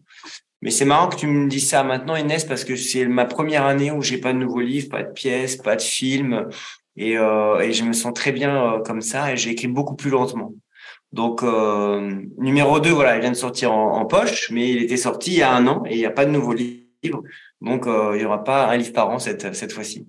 mais 0.64 0.71
c'est 0.71 0.87
marrant 0.87 1.09
que 1.11 1.16
tu 1.16 1.26
me 1.26 1.47
dises 1.47 1.68
ça 1.68 1.85
maintenant, 1.85 2.16
Inès, 2.16 2.44
parce 2.44 2.64
que 2.64 2.75
c'est 2.75 3.04
ma 3.04 3.26
première 3.26 3.66
année 3.66 3.90
où 3.90 4.00
j'ai 4.00 4.16
pas 4.16 4.33
de 4.33 4.38
nouveaux 4.38 4.62
livres, 4.62 4.88
pas 4.88 5.02
de 5.02 5.12
pièces, 5.12 5.56
pas 5.56 5.76
de 5.76 5.83
films, 5.83 6.49
et, 6.97 7.18
euh, 7.18 7.71
je 7.71 7.85
me 7.85 7.92
sens 7.92 8.14
très 8.14 8.33
bien 8.33 8.73
euh, 8.73 8.80
comme 8.80 9.02
ça, 9.02 9.30
et 9.30 9.37
j'ai 9.37 9.50
écrit 9.50 9.68
beaucoup 9.68 9.94
plus 9.94 10.09
lentement. 10.09 10.54
Donc 11.12 11.42
euh, 11.42 12.11
numéro 12.38 12.80
2, 12.80 12.88
voilà, 12.90 13.16
il 13.16 13.21
vient 13.21 13.30
de 13.30 13.37
sortir 13.37 13.73
en, 13.73 14.06
poche, 14.06 14.50
mais 14.50 14.71
il 14.71 14.83
était 14.85 14.97
sorti 14.97 15.33
il 15.33 15.38
y 15.38 15.42
a 15.42 15.52
un 15.52 15.66
an 15.66 15.83
et 15.87 15.92
il 15.97 15.99
n'y 15.99 16.06
a 16.06 16.11
pas 16.11 16.25
de 16.25 16.30
nouveaux 16.30 16.54
livres, 16.54 17.23
donc 17.61 17.85
il 17.87 18.21
y 18.23 18.25
aura 18.25 18.42
pas 18.42 18.66
un 18.66 18.76
livre 18.78 18.92
par 18.94 19.11
an 19.11 19.18
cette 19.18 19.54
cette 19.54 19.73
fois-ci. 19.73 20.09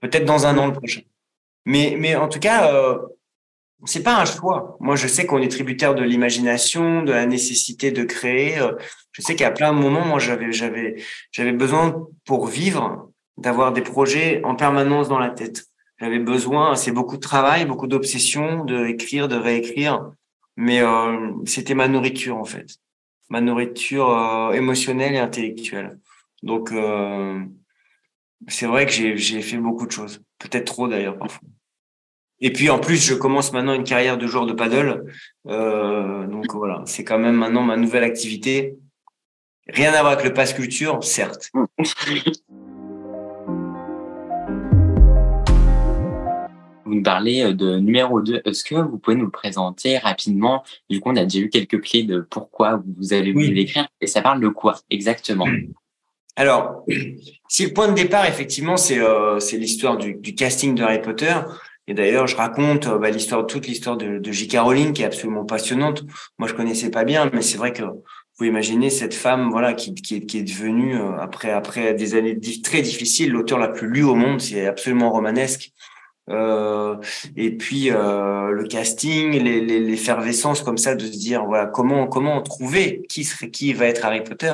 Peut-être 0.00 0.24
dans 0.24 0.46
un 0.46 0.56
an 0.58 0.68
le 0.68 0.72
prochain. 0.72 1.02
Mais 1.66 1.96
mais 1.98 2.14
en 2.14 2.28
tout 2.28 2.38
cas, 2.38 2.70
c'est 3.84 4.02
pas 4.02 4.20
un 4.20 4.24
choix. 4.24 4.76
Moi, 4.80 4.96
je 4.96 5.06
sais 5.06 5.26
qu'on 5.26 5.40
est 5.40 5.48
tributaire 5.48 5.94
de 5.94 6.02
l'imagination, 6.02 7.02
de 7.02 7.12
la 7.12 7.26
nécessité 7.26 7.90
de 7.90 8.04
créer. 8.04 8.58
Euh, 8.58 8.72
je 9.12 9.22
sais 9.22 9.36
qu'à 9.36 9.50
plein 9.50 9.72
de 9.72 9.78
moments, 9.78 10.04
moi, 10.04 10.18
j'avais, 10.18 10.52
j'avais, 10.52 10.96
j'avais 11.30 11.52
besoin 11.52 12.06
pour 12.24 12.46
vivre 12.46 13.10
d'avoir 13.36 13.72
des 13.72 13.82
projets 13.82 14.42
en 14.44 14.54
permanence 14.56 15.08
dans 15.08 15.18
la 15.18 15.30
tête. 15.30 15.66
J'avais 16.00 16.18
besoin, 16.18 16.76
c'est 16.76 16.92
beaucoup 16.92 17.16
de 17.16 17.22
travail, 17.22 17.64
beaucoup 17.64 17.86
d'obsession, 17.86 18.64
de 18.64 18.86
écrire, 18.86 19.28
de 19.28 19.36
réécrire. 19.36 20.12
Mais 20.56 20.80
euh, 20.80 21.32
c'était 21.46 21.74
ma 21.74 21.86
nourriture 21.86 22.36
en 22.36 22.44
fait, 22.44 22.66
ma 23.28 23.40
nourriture 23.40 24.10
euh, 24.10 24.52
émotionnelle 24.52 25.14
et 25.14 25.18
intellectuelle. 25.18 26.00
Donc 26.42 26.72
euh, 26.72 27.40
c'est 28.48 28.66
vrai 28.66 28.84
que 28.86 28.92
j'ai, 28.92 29.16
j'ai 29.16 29.40
fait 29.40 29.56
beaucoup 29.56 29.86
de 29.86 29.92
choses, 29.92 30.20
peut-être 30.38 30.66
trop 30.66 30.88
d'ailleurs 30.88 31.16
parfois. 31.16 31.48
Et 32.40 32.52
puis 32.52 32.70
en 32.70 32.78
plus, 32.78 33.04
je 33.04 33.14
commence 33.14 33.52
maintenant 33.52 33.74
une 33.74 33.84
carrière 33.84 34.16
de 34.16 34.26
joueur 34.26 34.46
de 34.46 34.52
paddle. 34.52 35.04
Euh, 35.48 36.26
donc 36.26 36.52
voilà, 36.54 36.82
c'est 36.86 37.02
quand 37.02 37.18
même 37.18 37.34
maintenant 37.34 37.62
ma 37.62 37.76
nouvelle 37.76 38.04
activité. 38.04 38.76
Rien 39.66 39.92
à 39.92 40.00
voir 40.00 40.12
avec 40.12 40.24
le 40.24 40.32
passe 40.32 40.54
culture, 40.54 41.02
certes. 41.02 41.50
Vous 46.84 46.94
nous 46.94 47.02
parlez 47.02 47.52
de 47.52 47.78
numéro 47.80 48.22
2. 48.22 48.42
Est-ce 48.44 48.62
que 48.64 48.76
vous 48.76 48.98
pouvez 48.98 49.16
nous 49.16 49.26
le 49.26 49.30
présenter 49.30 49.98
rapidement? 49.98 50.62
Du 50.88 51.00
coup, 51.00 51.10
on 51.10 51.16
a 51.16 51.24
déjà 51.24 51.40
eu 51.40 51.50
quelques 51.50 51.82
clés 51.82 52.04
de 52.04 52.20
pourquoi 52.20 52.80
vous 52.96 53.12
avez 53.12 53.32
voulu 53.32 53.52
l'écrire. 53.52 53.88
Et 54.00 54.06
ça 54.06 54.22
parle 54.22 54.40
de 54.40 54.48
quoi 54.48 54.76
exactement? 54.90 55.46
Alors, 56.36 56.84
si 57.48 57.66
le 57.66 57.72
point 57.72 57.88
de 57.88 57.94
départ, 57.94 58.26
effectivement, 58.26 58.76
c'est 58.76 59.00
euh, 59.00 59.40
l'histoire 59.52 59.98
du, 59.98 60.14
du, 60.14 60.36
casting 60.36 60.76
de 60.76 60.84
Harry 60.84 61.02
Potter, 61.02 61.34
et 61.88 61.94
d'ailleurs, 61.94 62.26
je 62.26 62.36
raconte 62.36 62.86
euh, 62.86 62.98
bah, 62.98 63.10
l'histoire, 63.10 63.46
toute 63.46 63.66
l'histoire 63.66 63.96
de, 63.96 64.18
de 64.18 64.32
J.K. 64.32 64.58
Rowling, 64.58 64.92
qui 64.92 65.02
est 65.02 65.06
absolument 65.06 65.46
passionnante. 65.46 66.04
Moi, 66.38 66.46
je 66.46 66.52
connaissais 66.54 66.90
pas 66.90 67.04
bien, 67.04 67.30
mais 67.32 67.40
c'est 67.40 67.56
vrai 67.56 67.72
que 67.72 67.82
vous 67.82 68.04
pouvez 68.36 68.50
imaginer 68.50 68.90
cette 68.90 69.14
femme, 69.14 69.50
voilà, 69.50 69.72
qui, 69.72 69.94
qui, 69.94 70.16
est, 70.16 70.26
qui 70.26 70.38
est 70.38 70.42
devenue 70.42 71.00
euh, 71.00 71.16
après 71.18 71.50
après 71.50 71.94
des 71.94 72.14
années 72.14 72.38
très 72.62 72.82
difficiles, 72.82 73.32
l'auteur 73.32 73.58
la 73.58 73.68
plus 73.68 73.88
lue 73.88 74.04
au 74.04 74.14
monde. 74.14 74.40
C'est 74.40 74.66
absolument 74.66 75.10
romanesque. 75.10 75.72
Euh, 76.30 76.96
et 77.36 77.56
puis 77.56 77.90
euh, 77.90 78.50
le 78.50 78.64
casting, 78.64 79.32
l'effervescence 79.42 80.60
comme 80.60 80.76
ça 80.76 80.94
de 80.94 81.06
se 81.06 81.16
dire 81.16 81.46
voilà 81.46 81.64
comment 81.64 82.06
comment 82.06 82.42
trouver 82.42 83.02
qui 83.08 83.24
serait 83.24 83.48
qui 83.48 83.72
va 83.72 83.86
être 83.86 84.04
Harry 84.04 84.22
Potter. 84.22 84.52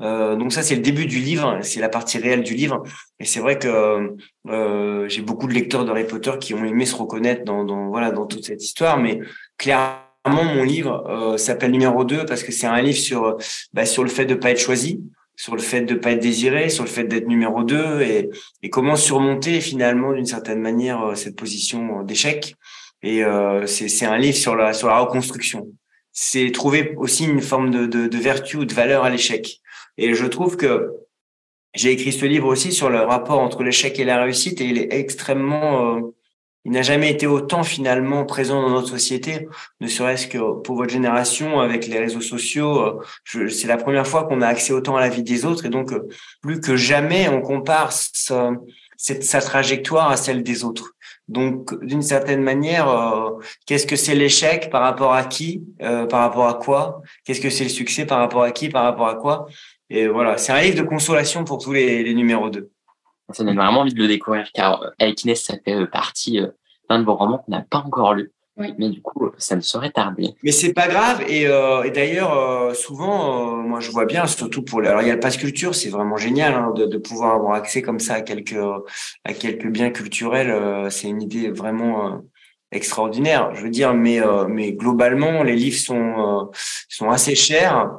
Euh, 0.00 0.36
donc 0.36 0.52
ça, 0.52 0.62
c'est 0.62 0.74
le 0.74 0.80
début 0.82 1.06
du 1.06 1.18
livre, 1.18 1.58
c'est 1.62 1.80
la 1.80 1.88
partie 1.88 2.18
réelle 2.18 2.42
du 2.42 2.54
livre. 2.54 2.82
Et 3.18 3.24
c'est 3.24 3.40
vrai 3.40 3.58
que 3.58 4.14
euh, 4.48 5.08
j'ai 5.08 5.22
beaucoup 5.22 5.46
de 5.46 5.52
lecteurs 5.52 5.84
de 5.84 5.90
Harry 5.90 6.04
Potter 6.04 6.32
qui 6.40 6.54
ont 6.54 6.64
aimé 6.64 6.86
se 6.86 6.96
reconnaître 6.96 7.44
dans, 7.44 7.64
dans 7.64 7.88
voilà 7.88 8.10
dans 8.10 8.26
toute 8.26 8.44
cette 8.44 8.62
histoire. 8.62 8.98
Mais 8.98 9.20
clairement, 9.58 10.00
mon 10.26 10.62
livre 10.62 11.04
euh, 11.08 11.36
s'appelle 11.36 11.72
Numéro 11.72 12.04
2 12.04 12.24
parce 12.26 12.42
que 12.42 12.52
c'est 12.52 12.66
un 12.66 12.80
livre 12.80 12.98
sur 12.98 13.36
bah, 13.72 13.84
sur 13.84 14.02
le 14.02 14.10
fait 14.10 14.24
de 14.24 14.34
pas 14.34 14.50
être 14.50 14.60
choisi, 14.60 15.00
sur 15.40 15.56
le 15.56 15.62
fait 15.62 15.80
de 15.80 15.94
pas 15.94 16.12
être 16.12 16.20
désiré, 16.20 16.68
sur 16.68 16.84
le 16.84 16.90
fait 16.90 17.04
d'être 17.04 17.26
numéro 17.26 17.64
2 17.64 18.02
et, 18.02 18.28
et 18.62 18.68
comment 18.68 18.94
surmonter 18.94 19.62
finalement 19.62 20.12
d'une 20.12 20.26
certaine 20.26 20.60
manière 20.60 21.02
euh, 21.02 21.14
cette 21.14 21.34
position 21.34 22.02
d'échec. 22.02 22.56
Et 23.02 23.24
euh, 23.24 23.66
c'est 23.66 24.04
un 24.04 24.18
livre 24.18 24.36
sur 24.36 24.54
la 24.54 24.74
sur 24.74 24.88
la 24.88 24.98
reconstruction. 24.98 25.68
C'est 26.12 26.50
trouver 26.52 26.94
aussi 26.98 27.24
une 27.24 27.40
forme 27.40 27.70
de, 27.70 27.86
de, 27.86 28.06
de 28.06 28.18
vertu 28.18 28.58
ou 28.58 28.66
de 28.66 28.74
valeur 28.74 29.04
à 29.04 29.08
l'échec. 29.08 29.60
Et 29.98 30.14
je 30.14 30.26
trouve 30.26 30.56
que 30.56 30.92
j'ai 31.74 31.92
écrit 31.92 32.12
ce 32.12 32.26
livre 32.26 32.48
aussi 32.48 32.72
sur 32.72 32.90
le 32.90 33.00
rapport 33.00 33.38
entre 33.38 33.62
l'échec 33.62 33.98
et 33.98 34.04
la 34.04 34.22
réussite 34.22 34.60
et 34.60 34.64
il 34.64 34.78
est 34.78 34.92
extrêmement, 34.92 35.96
euh, 35.96 36.00
il 36.64 36.72
n'a 36.72 36.82
jamais 36.82 37.10
été 37.10 37.26
autant 37.26 37.62
finalement 37.62 38.24
présent 38.24 38.60
dans 38.60 38.70
notre 38.70 38.88
société, 38.88 39.48
ne 39.80 39.86
serait-ce 39.86 40.26
que 40.26 40.60
pour 40.62 40.76
votre 40.76 40.92
génération 40.92 41.60
avec 41.60 41.86
les 41.86 41.98
réseaux 41.98 42.20
sociaux. 42.20 43.02
Euh, 43.34 43.48
c'est 43.48 43.68
la 43.68 43.76
première 43.76 44.06
fois 44.06 44.24
qu'on 44.24 44.42
a 44.42 44.48
accès 44.48 44.72
autant 44.72 44.96
à 44.96 45.00
la 45.00 45.08
vie 45.08 45.22
des 45.22 45.44
autres 45.44 45.66
et 45.66 45.70
donc 45.70 45.92
euh, 45.92 46.08
plus 46.42 46.60
que 46.60 46.76
jamais 46.76 47.28
on 47.28 47.40
compare 47.40 47.92
sa, 47.92 48.52
sa 48.96 49.40
trajectoire 49.40 50.10
à 50.10 50.16
celle 50.16 50.42
des 50.42 50.64
autres. 50.64 50.94
Donc, 51.30 51.80
d'une 51.84 52.02
certaine 52.02 52.42
manière, 52.42 52.88
euh, 52.88 53.30
qu'est-ce 53.64 53.86
que 53.86 53.94
c'est 53.94 54.16
l'échec 54.16 54.68
par 54.68 54.82
rapport 54.82 55.14
à 55.14 55.22
qui, 55.24 55.62
euh, 55.80 56.04
par 56.06 56.20
rapport 56.20 56.48
à 56.48 56.54
quoi? 56.54 57.02
Qu'est-ce 57.24 57.40
que 57.40 57.50
c'est 57.50 57.62
le 57.62 57.70
succès 57.70 58.04
par 58.04 58.18
rapport 58.18 58.42
à 58.42 58.50
qui, 58.50 58.68
par 58.68 58.82
rapport 58.82 59.06
à 59.06 59.14
quoi? 59.14 59.46
Et 59.90 60.08
voilà, 60.08 60.38
c'est 60.38 60.52
un 60.52 60.60
livre 60.60 60.78
de 60.78 60.88
consolation 60.88 61.44
pour 61.44 61.58
tous 61.58 61.72
les, 61.72 62.02
les 62.02 62.14
numéros 62.14 62.48
2. 62.48 62.70
Ça 63.32 63.44
donne 63.44 63.56
vraiment 63.56 63.80
envie 63.80 63.94
de 63.94 64.00
le 64.00 64.08
découvrir, 64.08 64.50
car 64.52 64.82
euh, 64.82 64.90
avec 64.98 65.22
Inès, 65.24 65.42
ça 65.42 65.54
fait 65.64 65.86
partie 65.86 66.40
d'un 66.88 66.98
de 66.98 67.04
vos 67.04 67.14
romans 67.14 67.38
qu'on 67.38 67.52
n'a 67.52 67.62
pas 67.62 67.78
encore 67.78 68.14
lu. 68.14 68.32
Mais 68.78 68.90
du 68.90 69.00
coup, 69.00 69.30
ça 69.38 69.56
ne 69.56 69.60
saurait 69.60 69.90
tarder. 69.90 70.34
Mais 70.42 70.52
c'est 70.52 70.72
pas 70.72 70.88
grave. 70.88 71.22
Et, 71.28 71.46
euh, 71.46 71.82
et 71.82 71.90
d'ailleurs, 71.90 72.36
euh, 72.36 72.74
souvent, 72.74 73.54
euh, 73.58 73.62
moi, 73.62 73.80
je 73.80 73.90
vois 73.90 74.04
bien, 74.04 74.26
surtout 74.26 74.62
pour. 74.62 74.80
Alors, 74.80 75.02
il 75.02 75.08
y 75.08 75.10
a 75.10 75.14
le 75.14 75.20
passe 75.20 75.36
culture, 75.36 75.74
c'est 75.74 75.88
vraiment 75.88 76.16
génial 76.16 76.54
hein, 76.54 76.72
de, 76.74 76.86
de, 76.86 76.98
pouvoir 76.98 77.34
avoir 77.34 77.54
accès 77.54 77.82
comme 77.82 78.00
ça 78.00 78.14
à 78.14 78.20
quelques 78.20 78.58
à 79.24 79.32
quelques 79.32 79.68
biens 79.68 79.90
culturels. 79.90 80.50
Euh, 80.50 80.90
c'est 80.90 81.08
une 81.08 81.22
idée 81.22 81.50
vraiment 81.50 82.06
euh, 82.06 82.18
extraordinaire. 82.70 83.54
Je 83.54 83.62
veux 83.62 83.70
dire, 83.70 83.94
mais 83.94 84.20
mais 84.48 84.72
globalement, 84.72 85.42
les 85.42 85.56
livres 85.56 85.78
sont 85.78 86.50
sont 86.88 87.10
assez 87.10 87.34
chers. 87.34 87.98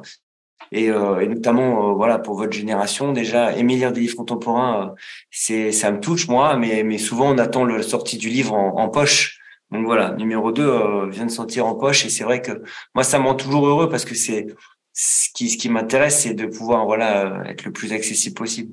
Et, 0.72 0.86
et 0.86 1.28
notamment, 1.28 1.94
voilà, 1.94 2.18
pour 2.18 2.34
votre 2.36 2.52
génération, 2.52 3.12
déjà, 3.12 3.54
aimer 3.56 3.76
lire 3.76 3.92
des 3.92 4.00
livres 4.00 4.16
contemporains, 4.16 4.94
c'est 5.30 5.70
ça 5.70 5.90
me 5.90 6.00
touche 6.00 6.28
moi. 6.28 6.56
Mais 6.56 6.82
mais 6.82 6.98
souvent, 6.98 7.30
on 7.34 7.38
attend 7.38 7.64
le 7.64 7.82
sortie 7.82 8.18
du 8.18 8.28
livre 8.28 8.54
en, 8.54 8.88
poche. 8.88 9.38
Donc 9.72 9.86
voilà, 9.86 10.12
numéro 10.12 10.52
2 10.52 10.62
euh, 10.62 11.08
vient 11.08 11.24
de 11.26 11.30
sortir 11.30 11.66
en 11.66 11.74
poche 11.74 12.04
et 12.04 12.10
c'est 12.10 12.24
vrai 12.24 12.42
que 12.42 12.62
moi 12.94 13.04
ça 13.04 13.18
me 13.18 13.24
rend 13.24 13.34
toujours 13.34 13.66
heureux 13.66 13.88
parce 13.88 14.04
que 14.04 14.14
c'est 14.14 14.46
ce 14.92 15.30
qui 15.32 15.48
ce 15.48 15.56
qui 15.56 15.70
m'intéresse 15.70 16.20
c'est 16.20 16.34
de 16.34 16.46
pouvoir 16.46 16.84
voilà 16.84 17.26
euh, 17.26 17.44
être 17.44 17.64
le 17.64 17.72
plus 17.72 17.92
accessible 17.92 18.34
possible. 18.34 18.72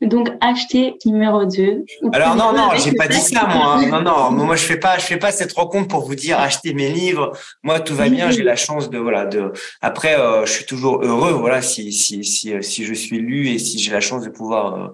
Donc 0.00 0.30
acheter 0.40 0.96
numéro 1.04 1.44
2. 1.44 1.84
Alors 2.12 2.34
non 2.34 2.52
non, 2.52 2.70
j'ai 2.76 2.92
pas 2.92 3.06
dit 3.06 3.20
ça 3.20 3.46
moi. 3.46 3.74
Hein. 3.74 3.86
Non 3.86 4.02
non, 4.02 4.30
moi 4.30 4.56
je 4.56 4.64
fais 4.64 4.78
pas 4.78 4.98
je 4.98 5.04
fais 5.04 5.18
pas 5.18 5.30
cette 5.30 5.52
rencontre 5.52 5.88
pour 5.88 6.06
vous 6.06 6.14
dire 6.14 6.38
acheter 6.38 6.72
mes 6.72 6.88
livres. 6.88 7.32
Moi 7.62 7.80
tout 7.80 7.94
va 7.94 8.08
bien, 8.08 8.30
j'ai 8.30 8.42
la 8.42 8.56
chance 8.56 8.88
de 8.88 8.98
voilà 8.98 9.26
de 9.26 9.52
après 9.82 10.18
euh, 10.18 10.46
je 10.46 10.52
suis 10.52 10.64
toujours 10.64 11.02
heureux 11.02 11.32
voilà 11.32 11.60
si 11.60 11.92
si 11.92 12.24
si 12.24 12.62
si 12.62 12.84
je 12.84 12.94
suis 12.94 13.18
lu 13.18 13.48
et 13.48 13.58
si 13.58 13.78
j'ai 13.78 13.92
la 13.92 14.00
chance 14.00 14.24
de 14.24 14.30
pouvoir 14.30 14.92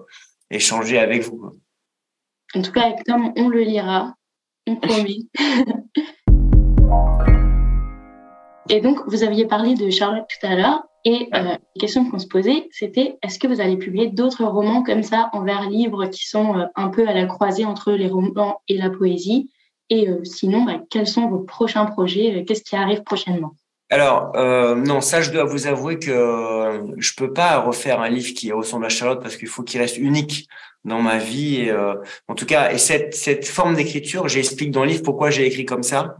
échanger 0.51 0.99
avec 0.99 1.23
vous. 1.23 1.51
En 2.53 2.61
tout 2.61 2.71
cas 2.71 2.83
avec 2.83 3.03
Tom, 3.05 3.31
on 3.37 3.49
le 3.49 3.61
lira 3.61 4.13
et 8.69 8.81
donc, 8.81 8.99
vous 9.07 9.23
aviez 9.23 9.45
parlé 9.45 9.75
de 9.75 9.89
Charlotte 9.89 10.25
tout 10.27 10.45
à 10.45 10.55
l'heure, 10.55 10.83
et 11.05 11.29
euh, 11.33 11.43
la 11.43 11.59
question 11.79 12.09
qu'on 12.09 12.19
se 12.19 12.27
posait, 12.27 12.67
c'était 12.71 13.17
est-ce 13.23 13.39
que 13.39 13.47
vous 13.47 13.61
allez 13.61 13.77
publier 13.77 14.07
d'autres 14.07 14.45
romans 14.45 14.83
comme 14.83 15.03
ça 15.03 15.29
en 15.33 15.43
vers 15.43 15.69
livre 15.69 16.07
qui 16.07 16.27
sont 16.27 16.59
euh, 16.59 16.65
un 16.75 16.89
peu 16.89 17.07
à 17.07 17.13
la 17.13 17.25
croisée 17.25 17.65
entre 17.65 17.91
les 17.93 18.07
romans 18.07 18.61
et 18.67 18.77
la 18.77 18.89
poésie? 18.89 19.49
Et 19.89 20.09
euh, 20.09 20.23
sinon, 20.23 20.63
bah, 20.65 20.79
quels 20.89 21.07
sont 21.07 21.29
vos 21.29 21.39
prochains 21.39 21.85
projets? 21.85 22.43
Qu'est-ce 22.45 22.63
qui 22.63 22.75
arrive 22.75 23.03
prochainement? 23.03 23.55
Alors 23.89 24.33
non, 24.75 24.99
ça 24.99 25.21
je 25.21 25.31
dois 25.31 25.45
vous 25.45 25.65
avouer 25.65 25.97
que 25.97 26.83
je 26.97 27.13
peux 27.15 27.31
pas 27.31 27.59
refaire 27.59 28.01
un 28.01 28.09
livre 28.09 28.33
qui 28.33 28.51
ressemble 28.51 28.85
à 28.85 28.89
Charlotte 28.89 29.21
parce 29.21 29.37
qu'il 29.37 29.47
faut 29.47 29.63
qu'il 29.63 29.79
reste 29.79 29.97
unique 29.97 30.49
dans 30.87 31.01
ma 31.01 31.17
vie. 31.17 31.57
Et, 31.57 31.69
euh, 31.69 31.95
en 32.27 32.33
tout 32.33 32.45
cas, 32.45 32.71
et 32.71 32.77
cette, 32.77 33.13
cette 33.13 33.47
forme 33.47 33.75
d'écriture, 33.75 34.27
j'explique 34.27 34.71
dans 34.71 34.83
le 34.83 34.89
livre 34.89 35.03
pourquoi 35.03 35.29
j'ai 35.29 35.45
écrit 35.45 35.65
comme 35.65 35.83
ça, 35.83 36.17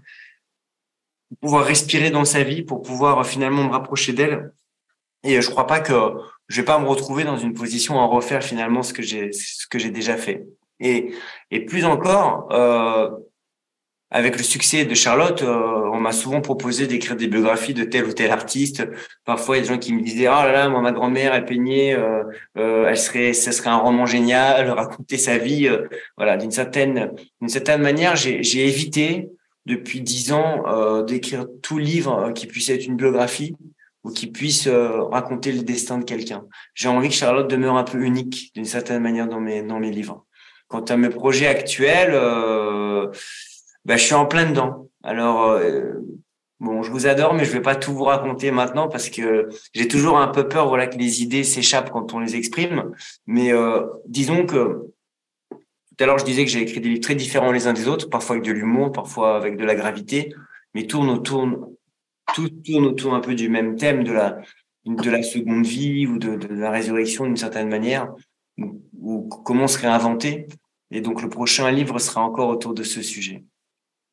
pour 1.29 1.37
pouvoir 1.39 1.65
respirer 1.65 2.11
dans 2.11 2.25
sa 2.25 2.43
vie, 2.43 2.61
pour 2.61 2.81
pouvoir 2.81 3.25
finalement 3.25 3.63
me 3.63 3.71
rapprocher 3.71 4.13
d'elle. 4.13 4.53
Et 5.23 5.41
je 5.41 5.49
crois 5.49 5.67
pas 5.67 5.79
que 5.79 5.93
je 6.47 6.61
vais 6.61 6.65
pas 6.65 6.79
me 6.79 6.87
retrouver 6.87 7.23
dans 7.23 7.37
une 7.37 7.53
position 7.53 7.99
à 7.99 8.05
refaire 8.05 8.43
finalement 8.43 8.83
ce 8.83 8.93
que 8.93 9.01
j'ai 9.01 9.31
ce 9.31 9.67
que 9.67 9.79
j'ai 9.79 9.91
déjà 9.91 10.17
fait. 10.17 10.45
Et, 10.79 11.13
et 11.51 11.65
plus 11.65 11.85
encore, 11.85 12.49
euh, 12.51 13.09
avec 14.09 14.37
le 14.37 14.43
succès 14.43 14.85
de 14.85 14.95
Charlotte, 14.95 15.41
euh, 15.41 15.89
on 15.91 15.99
m'a 15.99 16.13
souvent 16.13 16.39
proposé 16.39 16.87
d'écrire 16.87 17.17
des 17.17 17.27
biographies 17.27 17.73
de 17.73 17.83
tel 17.83 18.05
ou 18.05 18.13
tel 18.13 18.31
artiste. 18.31 18.87
Parfois, 19.25 19.57
il 19.57 19.59
y 19.59 19.61
a 19.63 19.67
des 19.67 19.73
gens 19.73 19.79
qui 19.79 19.93
me 19.93 20.01
disaient 20.01 20.27
"Ah 20.27 20.41
oh 20.43 20.45
là 20.45 20.51
là, 20.53 20.69
moi 20.69 20.81
ma 20.81 20.93
grand-mère 20.93 21.33
elle 21.33 21.45
peignait, 21.45 21.93
euh, 21.93 22.23
euh, 22.57 22.87
elle 22.87 22.97
serait, 22.97 23.33
ce 23.33 23.51
serait 23.51 23.69
un 23.69 23.77
roman 23.77 24.05
génial, 24.05 24.69
raconter 24.69 25.17
sa 25.17 25.37
vie." 25.37 25.67
Euh, 25.67 25.87
voilà, 26.15 26.37
d'une 26.37 26.51
certaine, 26.51 27.11
d'une 27.41 27.49
certaine 27.49 27.81
manière, 27.81 28.15
j'ai, 28.15 28.67
évité 28.67 29.29
depuis 29.65 29.99
dix 29.99 30.31
ans 30.31 30.63
euh, 30.67 31.03
d'écrire 31.03 31.45
tout 31.61 31.77
livre 31.77 32.31
qui 32.33 32.47
puisse 32.47 32.69
être 32.69 32.85
une 32.85 32.95
biographie 32.95 33.55
ou 34.03 34.11
qui 34.11 34.27
puisse 34.27 34.67
raconter 34.67 35.51
le 35.51 35.63
destin 35.63 35.97
de 35.97 36.03
quelqu'un. 36.03 36.45
J'ai 36.73 36.87
envie 36.87 37.09
que 37.09 37.15
Charlotte 37.15 37.49
demeure 37.49 37.77
un 37.77 37.83
peu 37.83 38.01
unique 38.01 38.51
d'une 38.53 38.65
certaine 38.65 39.01
manière 39.01 39.27
dans 39.27 39.39
mes 39.39 39.63
dans 39.63 39.79
mes 39.79 39.91
livres. 39.91 40.25
Quant 40.67 40.81
à 40.81 40.97
mes 40.97 41.09
projets 41.09 41.47
actuels 41.47 42.13
bah, 43.87 43.95
je 43.95 44.03
suis 44.03 44.15
en 44.15 44.25
plein 44.25 44.49
dedans. 44.49 44.89
Alors, 45.01 45.45
euh, 45.45 45.93
bon, 46.59 46.83
je 46.83 46.91
vous 46.91 47.07
adore, 47.07 47.33
mais 47.33 47.45
je 47.45 47.51
vais 47.53 47.61
pas 47.61 47.77
tout 47.77 47.93
vous 47.93 48.03
raconter 48.03 48.51
maintenant 48.51 48.89
parce 48.89 49.09
que 49.09 49.47
j'ai 49.73 49.87
toujours 49.87 50.17
un 50.17 50.27
peu 50.27 50.49
peur, 50.49 50.67
voilà, 50.67 50.87
que 50.87 50.97
les 50.97 51.23
idées 51.23 51.45
s'échappent 51.45 51.89
quand 51.89 52.13
on 52.13 52.19
les 52.19 52.35
exprime. 52.35 52.91
Mais 53.27 53.53
euh, 53.53 53.85
disons 54.05 54.45
que 54.45 54.91
tout 55.49 56.03
à 56.03 56.05
l'heure, 56.05 56.17
je 56.17 56.25
disais 56.25 56.43
que 56.43 56.51
j'ai 56.51 56.61
écrit 56.61 56.81
des 56.81 56.89
livres 56.89 57.01
très 57.01 57.15
différents 57.15 57.53
les 57.53 57.65
uns 57.65 57.73
des 57.73 57.87
autres, 57.87 58.09
parfois 58.09 58.35
avec 58.35 58.45
de 58.45 58.51
l'humour, 58.51 58.91
parfois 58.91 59.37
avec 59.37 59.55
de 59.55 59.63
la 59.63 59.73
gravité, 59.73 60.35
mais 60.73 60.85
tourne 60.85 61.09
autour, 61.09 61.47
tout 62.33 62.49
tourne 62.49 62.85
autour 62.85 63.13
un 63.13 63.19
peu 63.19 63.35
du 63.35 63.49
même 63.49 63.75
thème 63.75 64.03
de 64.03 64.11
la 64.11 64.41
de 64.85 65.09
la 65.09 65.21
seconde 65.21 65.65
vie 65.65 66.07
ou 66.07 66.17
de, 66.17 66.35
de 66.35 66.47
la 66.47 66.71
résurrection 66.71 67.25
d'une 67.25 67.35
certaine 67.35 67.67
manière, 67.67 68.13
ou, 68.57 68.81
ou 68.99 69.27
comment 69.27 69.67
se 69.67 69.77
réinventer. 69.79 70.47
Et 70.91 71.01
donc 71.01 71.21
le 71.21 71.29
prochain 71.29 71.69
livre 71.71 71.99
sera 71.99 72.21
encore 72.21 72.49
autour 72.49 72.73
de 72.73 72.83
ce 72.83 73.01
sujet. 73.01 73.43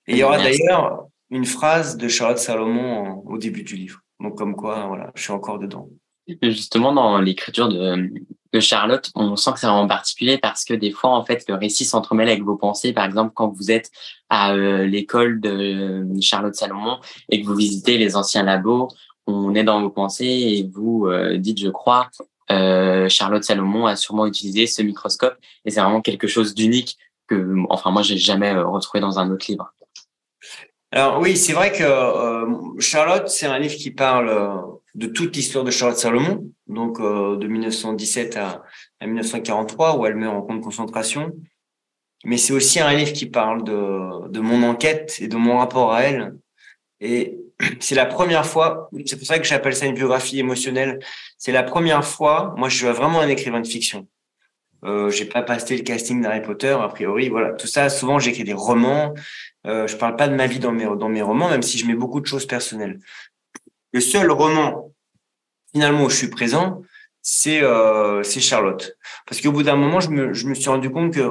Et 0.07 0.13
il 0.13 0.19
y 0.19 0.25
aura 0.25 0.39
d'ailleurs 0.39 1.07
une 1.31 1.45
phrase 1.45 1.97
de 1.97 2.09
Charlotte 2.09 2.39
Salomon 2.39 3.23
au 3.25 3.39
début 3.39 3.63
du 3.63 3.77
livre. 3.77 4.01
Donc 4.21 4.37
comme 4.37 4.57
quoi, 4.57 4.87
voilà, 4.89 5.13
je 5.15 5.23
suis 5.23 5.33
encore 5.33 5.59
dedans. 5.59 5.89
Justement, 6.43 6.93
dans 6.93 7.19
l'écriture 7.19 7.69
de, 7.69 8.11
de, 8.53 8.61
Charlotte, 8.61 9.11
on 9.15 9.37
sent 9.37 9.53
que 9.53 9.61
c'est 9.61 9.67
vraiment 9.67 9.87
particulier 9.87 10.39
parce 10.39 10.65
que 10.65 10.73
des 10.73 10.91
fois, 10.91 11.11
en 11.11 11.25
fait, 11.25 11.45
le 11.49 11.55
récit 11.55 11.85
s'entremêle 11.85 12.29
avec 12.29 12.43
vos 12.43 12.57
pensées. 12.57 12.93
Par 12.93 13.05
exemple, 13.05 13.33
quand 13.35 13.49
vous 13.49 13.71
êtes 13.71 13.91
à 14.31 14.55
euh, 14.55 14.87
l'école 14.87 15.41
de 15.41 16.07
Charlotte 16.21 16.55
Salomon 16.55 16.99
et 17.29 17.43
que 17.43 17.47
vous 17.47 17.55
visitez 17.55 17.99
les 17.99 18.17
anciens 18.17 18.43
labos, 18.43 18.89
on 19.27 19.55
est 19.55 19.65
dans 19.65 19.83
vos 19.83 19.91
pensées 19.91 20.25
et 20.25 20.71
vous 20.73 21.07
euh, 21.07 21.37
dites, 21.37 21.61
je 21.61 21.69
crois, 21.69 22.09
euh, 22.51 23.09
Charlotte 23.09 23.45
Salomon 23.45 23.87
a 23.87 23.97
sûrement 23.97 24.27
utilisé 24.27 24.67
ce 24.67 24.83
microscope 24.83 25.37
et 25.65 25.71
c'est 25.71 25.81
vraiment 25.81 26.03
quelque 26.03 26.27
chose 26.27 26.55
d'unique 26.55 26.97
que, 27.27 27.55
enfin, 27.69 27.91
moi, 27.91 28.03
j'ai 28.03 28.19
jamais 28.19 28.53
retrouvé 28.53 29.01
dans 29.01 29.19
un 29.19 29.31
autre 29.31 29.47
livre. 29.49 29.73
Alors 30.95 31.19
oui, 31.19 31.37
c'est 31.37 31.55
vrai 31.55 31.73
que 31.73 31.83
euh, 31.83 32.79
Charlotte, 32.79 33.29
c'est 33.29 33.47
un 33.47 33.59
livre 33.59 33.75
qui 33.75 33.91
parle 33.91 34.29
euh, 34.29 34.55
de 34.95 35.07
toute 35.07 35.35
l'histoire 35.35 35.65
de 35.65 35.71
Charlotte 35.71 35.99
Salomon, 35.99 36.51
donc 36.67 37.01
euh, 37.01 37.37
de 37.37 37.47
1917 37.47 38.37
à, 38.37 38.63
à, 39.01 39.07
1943, 39.07 39.99
où 39.99 40.07
elle 40.07 40.15
meurt 40.15 40.35
en 40.35 40.43
camp 40.43 40.55
de 40.55 40.63
concentration. 40.63 41.33
Mais 42.25 42.37
c'est 42.37 42.53
aussi 42.53 42.81
un 42.81 42.93
livre 42.95 43.13
qui 43.13 43.27
parle 43.27 43.65
de, 43.65 44.29
de 44.29 44.41
mon 44.41 44.63
enquête 44.63 45.17
et 45.21 45.29
de 45.29 45.37
mon 45.37 45.59
rapport 45.59 45.93
à 45.93 46.03
elle. 46.03 46.37
Et 47.01 47.37
c'est 47.81 47.95
la 47.95 48.07
première 48.07 48.47
fois, 48.47 48.89
c'est 49.05 49.17
pour 49.17 49.27
ça 49.27 49.39
que 49.39 49.47
j'appelle 49.47 49.75
ça 49.75 49.87
une 49.87 49.95
biographie 49.95 50.39
émotionnelle. 50.39 51.01
C'est 51.39 51.53
la 51.53 51.63
première 51.63 52.05
fois, 52.05 52.55
moi 52.57 52.69
je 52.69 52.77
suis 52.77 52.87
vraiment 52.87 53.21
un 53.21 53.29
écrivain 53.29 53.61
de 53.61 53.67
fiction. 53.67 54.07
Euh, 54.85 55.11
j'ai 55.11 55.25
pas 55.25 55.43
passé 55.43 55.77
le 55.77 55.83
casting 55.83 56.21
d'Harry 56.21 56.43
Potter, 56.43 56.77
a 56.79 56.89
priori. 56.89 57.31
Voilà, 57.31 57.53
tout 57.53 57.67
ça. 57.67 57.89
Souvent, 57.89 58.19
j'écris 58.19 58.45
des 58.45 58.53
romans. 58.53 59.15
Euh, 59.67 59.87
je 59.87 59.97
parle 59.97 60.17
pas 60.17 60.29
de 60.29 60.35
ma 60.35 60.47
vie 60.47 60.59
dans 60.59 60.73
mes 60.73 60.85
dans 60.85 61.09
mes 61.09 61.23
romans, 61.23 61.49
même 61.49 61.63
si 61.63 61.79
je 61.79 61.87
mets 61.87 61.95
beaucoup 61.95 62.21
de 62.21 62.27
choses 62.27 62.47
personnelles. 62.47 63.01
Le 63.95 64.01
seul 64.01 64.29
roman 64.33 64.91
finalement 65.73 66.05
où 66.05 66.11
je 66.11 66.17
suis 66.17 66.29
présent, 66.29 66.83
c'est 67.23 67.63
euh, 67.63 68.25
Charlotte. 68.25 68.97
Parce 69.25 69.41
qu'au 69.41 69.53
bout 69.53 69.63
d'un 69.63 69.77
moment, 69.77 70.01
je 70.01 70.11
me 70.11 70.33
je 70.35 70.49
me 70.49 70.55
suis 70.55 70.69
rendu 70.69 70.91
compte 70.91 71.15
que 71.15 71.31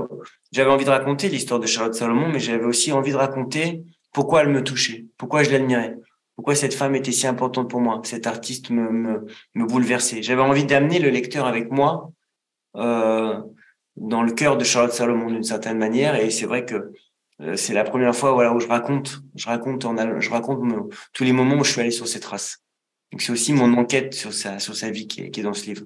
j'avais 0.54 0.70
envie 0.70 0.86
de 0.86 0.90
raconter 0.90 1.28
l'histoire 1.28 1.60
de 1.60 1.68
Charlotte 1.68 1.94
Salomon, 1.94 2.30
mais 2.30 2.40
j'avais 2.40 2.64
aussi 2.64 2.94
envie 2.94 3.12
de 3.12 3.18
raconter 3.18 3.84
pourquoi 4.14 4.42
elle 4.42 4.50
me 4.50 4.64
touchait, 4.64 5.06
pourquoi 5.18 5.44
je 5.44 5.52
l'admirais. 5.52 5.96
Pourquoi 6.36 6.56
cette 6.56 6.74
femme 6.74 6.96
était 6.96 7.12
si 7.12 7.28
importante 7.28 7.70
pour 7.70 7.82
moi, 7.82 8.02
cet 8.06 8.28
artiste 8.28 8.70
me, 8.70 8.90
me, 8.90 9.26
me 9.56 9.66
bouleversait. 9.66 10.24
J'avais 10.24 10.42
envie 10.42 10.66
d'amener 10.66 11.00
le 11.00 11.10
lecteur 11.10 11.46
avec 11.46 11.70
moi 11.70 12.12
euh, 12.78 13.40
dans 13.98 14.24
le 14.24 14.32
cœur 14.32 14.58
de 14.58 14.64
Charlotte 14.64 14.94
Salomon 14.94 15.28
d'une 15.28 15.44
certaine 15.44 15.78
manière. 15.78 16.16
Et 16.16 16.32
c'est 16.32 16.46
vrai 16.46 16.66
que 16.66 16.92
c'est 17.56 17.74
la 17.74 17.84
première 17.84 18.16
fois 18.16 18.32
voilà 18.32 18.54
où 18.54 18.60
je 18.60 18.68
raconte, 18.68 19.22
je 19.36 19.48
raconte 19.48 19.86
en, 19.86 20.20
je 20.20 20.30
raconte 20.30 20.60
tous 21.14 21.24
les 21.24 21.32
moments 21.32 21.56
où 21.56 21.64
je 21.64 21.72
suis 21.72 21.82
allé 21.82 21.92
sur 21.92 22.08
ses 22.08 22.20
traces. 22.20 22.60
Donc 23.12 23.22
c'est 23.22 23.32
aussi 23.32 23.54
mon 23.54 23.74
enquête 23.78 24.14
sur 24.14 24.34
sa 24.34 24.60
sur 24.60 24.76
sa 24.76 24.90
vie 24.90 25.08
qui 25.08 25.22
est, 25.22 25.32
qui 25.32 25.40
est 25.40 25.44
dans 25.44 25.54
ce 25.54 25.66
livre. 25.66 25.84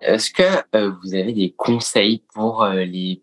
Est-ce 0.00 0.30
que 0.30 0.42
euh, 0.74 0.90
vous 1.02 1.14
avez 1.14 1.32
des 1.32 1.54
conseils 1.56 2.22
pour 2.32 2.64
euh, 2.64 2.84
les 2.84 3.22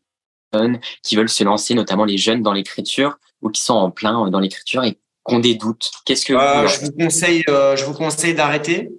personnes 0.52 0.80
qui 1.02 1.16
veulent 1.16 1.30
se 1.30 1.44
lancer, 1.44 1.74
notamment 1.74 2.06
les 2.06 2.18
jeunes 2.18 2.42
dans 2.44 2.54
l'écriture 2.54 3.18
ou 3.42 3.50
qui 3.50 3.62
sont 3.62 3.74
en 3.74 3.92
plein 3.92 4.30
dans 4.30 4.40
l'écriture 4.40 4.84
et 4.84 4.94
qui 4.94 5.00
ont 5.26 5.40
des 5.40 5.56
doutes? 5.56 5.92
Qu'est-ce 6.06 6.26
que 6.26 6.34
euh, 6.34 6.68
je 6.68 6.86
vous 6.86 6.92
conseille 6.92 7.44
Je 7.48 7.84
vous 7.86 7.94
conseille 7.94 8.36
d'arrêter 8.36 8.92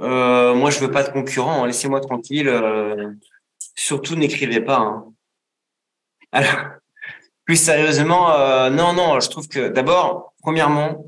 euh, 0.00 0.54
moi, 0.54 0.70
je 0.70 0.78
veux 0.78 0.90
pas 0.90 1.02
de 1.02 1.10
concurrent. 1.10 1.64
Hein. 1.64 1.66
Laissez-moi 1.66 2.00
tranquille. 2.00 2.48
Euh, 3.78 3.80
surtout, 3.80 4.16
n'écrivez 4.16 4.60
pas. 4.60 4.78
Hein. 4.78 5.04
Alors, 6.32 6.72
plus 7.44 7.56
sérieusement, 7.56 8.30
euh, 8.32 8.70
non, 8.70 8.92
non. 8.92 9.20
Je 9.20 9.30
trouve 9.30 9.48
que 9.48 9.68
d'abord, 9.68 10.34
premièrement, 10.42 11.06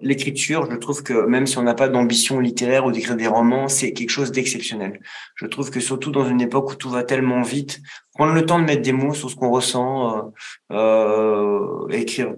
l'écriture, 0.00 0.70
je 0.70 0.76
trouve 0.76 1.02
que 1.02 1.26
même 1.26 1.46
si 1.46 1.56
on 1.56 1.62
n'a 1.62 1.74
pas 1.74 1.88
d'ambition 1.88 2.40
littéraire 2.40 2.84
ou 2.84 2.92
d'écrire 2.92 3.16
des 3.16 3.28
romans, 3.28 3.68
c'est 3.68 3.92
quelque 3.92 4.10
chose 4.10 4.32
d'exceptionnel. 4.32 5.00
Je 5.36 5.46
trouve 5.46 5.70
que 5.70 5.80
surtout 5.80 6.10
dans 6.10 6.28
une 6.28 6.40
époque 6.40 6.72
où 6.72 6.74
tout 6.74 6.90
va 6.90 7.04
tellement 7.04 7.42
vite, 7.42 7.80
prendre 8.12 8.34
le 8.34 8.44
temps 8.44 8.58
de 8.58 8.64
mettre 8.64 8.82
des 8.82 8.92
mots 8.92 9.14
sur 9.14 9.30
ce 9.30 9.36
qu'on 9.36 9.50
ressent, 9.50 10.32
euh, 10.72 11.88
écrire, 11.88 12.34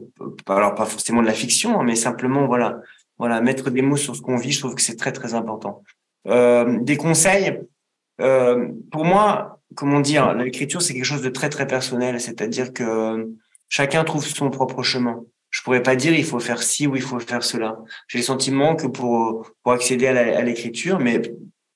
alors 0.46 0.74
pas 0.74 0.86
forcément 0.86 1.22
de 1.22 1.26
la 1.26 1.32
fiction, 1.32 1.80
hein, 1.80 1.84
mais 1.84 1.96
simplement 1.96 2.46
voilà, 2.46 2.78
voilà, 3.18 3.40
mettre 3.40 3.70
des 3.70 3.82
mots 3.82 3.96
sur 3.96 4.14
ce 4.14 4.20
qu'on 4.20 4.36
vit, 4.36 4.52
je 4.52 4.60
trouve 4.60 4.74
que 4.74 4.82
c'est 4.82 4.96
très 4.96 5.12
très 5.12 5.34
important. 5.34 5.82
Euh, 6.28 6.78
des 6.82 6.96
conseils, 6.96 7.58
euh, 8.20 8.68
pour 8.90 9.04
moi, 9.04 9.60
comment 9.74 10.00
dire, 10.00 10.34
l'écriture 10.34 10.82
c'est 10.82 10.94
quelque 10.94 11.04
chose 11.04 11.22
de 11.22 11.28
très 11.28 11.48
très 11.48 11.66
personnel, 11.66 12.20
c'est-à-dire 12.20 12.72
que 12.72 13.32
chacun 13.68 14.04
trouve 14.04 14.24
son 14.24 14.50
propre 14.50 14.82
chemin. 14.82 15.22
Je 15.50 15.62
pourrais 15.62 15.82
pas 15.82 15.96
dire 15.96 16.14
il 16.14 16.24
faut 16.24 16.40
faire 16.40 16.62
ci 16.62 16.86
ou 16.86 16.96
il 16.96 17.02
faut 17.02 17.18
faire 17.20 17.44
cela. 17.44 17.78
J'ai 18.08 18.18
le 18.18 18.24
sentiment 18.24 18.76
que 18.76 18.86
pour 18.86 19.50
pour 19.62 19.72
accéder 19.72 20.06
à 20.06 20.42
l'écriture, 20.42 20.98
mais 20.98 21.20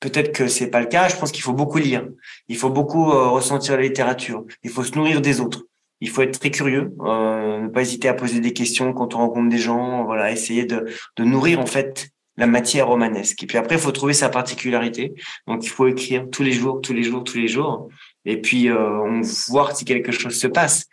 peut-être 0.00 0.33
que 0.33 0.48
c'est 0.48 0.68
pas 0.68 0.81
le 0.81 0.87
cas. 0.87 1.09
Je 1.09 1.16
pense 1.16 1.33
qu'il 1.33 1.42
faut 1.42 1.53
beaucoup 1.53 1.79
lire, 1.79 2.07
il 2.48 2.57
faut 2.57 2.70
beaucoup 2.70 3.11
euh, 3.11 3.29
ressentir 3.29 3.76
la 3.76 3.83
littérature, 3.83 4.44
il 4.62 4.70
faut 4.70 4.85
se 4.85 4.94
nourrir 4.96 5.20
des 5.20 5.40
autres 5.40 5.64
il 6.00 6.09
faut 6.09 6.22
être 6.22 6.38
très 6.38 6.50
curieux, 6.50 6.94
euh, 7.00 7.61
ne 7.61 7.68
pas 7.68 7.83
hésiter 7.83 8.09
à 8.09 8.14
poser 8.14 8.40
des 8.40 8.53
questions 8.53 8.92
quand 8.92 9.14
on 9.14 9.18
rencontre 9.18 9.50
des 9.50 9.59
gens, 9.59 10.05
voilà, 10.05 10.33
essayer 10.33 10.64
de, 10.64 10.87
de 11.16 11.24
nourrir 11.24 11.61
en 11.61 11.66
fait 11.66 12.11
la 12.37 12.47
matière 12.47 12.88
romanesque. 12.88 13.43
Et 13.43 13.47
puis 13.47 13.59
après, 13.59 13.77
il 13.77 13.81
faut 13.81 13.93
trouver 13.93 14.14
sa 14.14 14.29
particularité. 14.29 15.14
Donc, 15.47 15.64
il 15.64 15.69
faut 15.69 15.87
écrire 15.87 16.29
tous 16.31 16.43
les 16.43 16.53
jours, 16.53 16.81
tous 16.81 16.93
les 16.93 17.03
jours, 17.03 17.25
tous 17.25 17.38
les 17.38 17.49
jours. 17.49 17.88
Et 18.25 18.40
puis, 18.40 18.69
euh, 18.69 19.01
on 19.03 19.21
voir 19.49 19.77
si 19.77 19.85
quelque 19.85 20.12
chose 20.12 20.38
se 20.38 20.47
passe. 20.47 20.87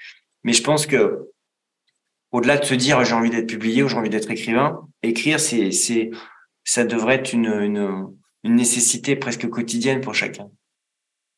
Mais 0.43 0.53
je 0.53 0.63
pense 0.63 0.85
que, 0.85 1.29
au-delà 2.31 2.57
de 2.57 2.65
se 2.65 2.73
dire 2.73 3.03
j'ai 3.03 3.13
envie 3.13 3.29
d'être 3.29 3.47
publié 3.47 3.83
ou 3.83 3.87
j'ai 3.87 3.97
envie 3.97 4.09
d'être 4.09 4.29
écrivain, 4.29 4.81
écrire, 5.03 5.39
c'est, 5.39 5.71
c'est, 5.71 6.11
ça 6.63 6.83
devrait 6.83 7.15
être 7.15 7.33
une, 7.33 7.47
une, 7.47 8.13
nécessité 8.43 9.17
presque 9.17 9.49
quotidienne 9.49 9.99
pour 9.99 10.15
chacun. 10.15 10.49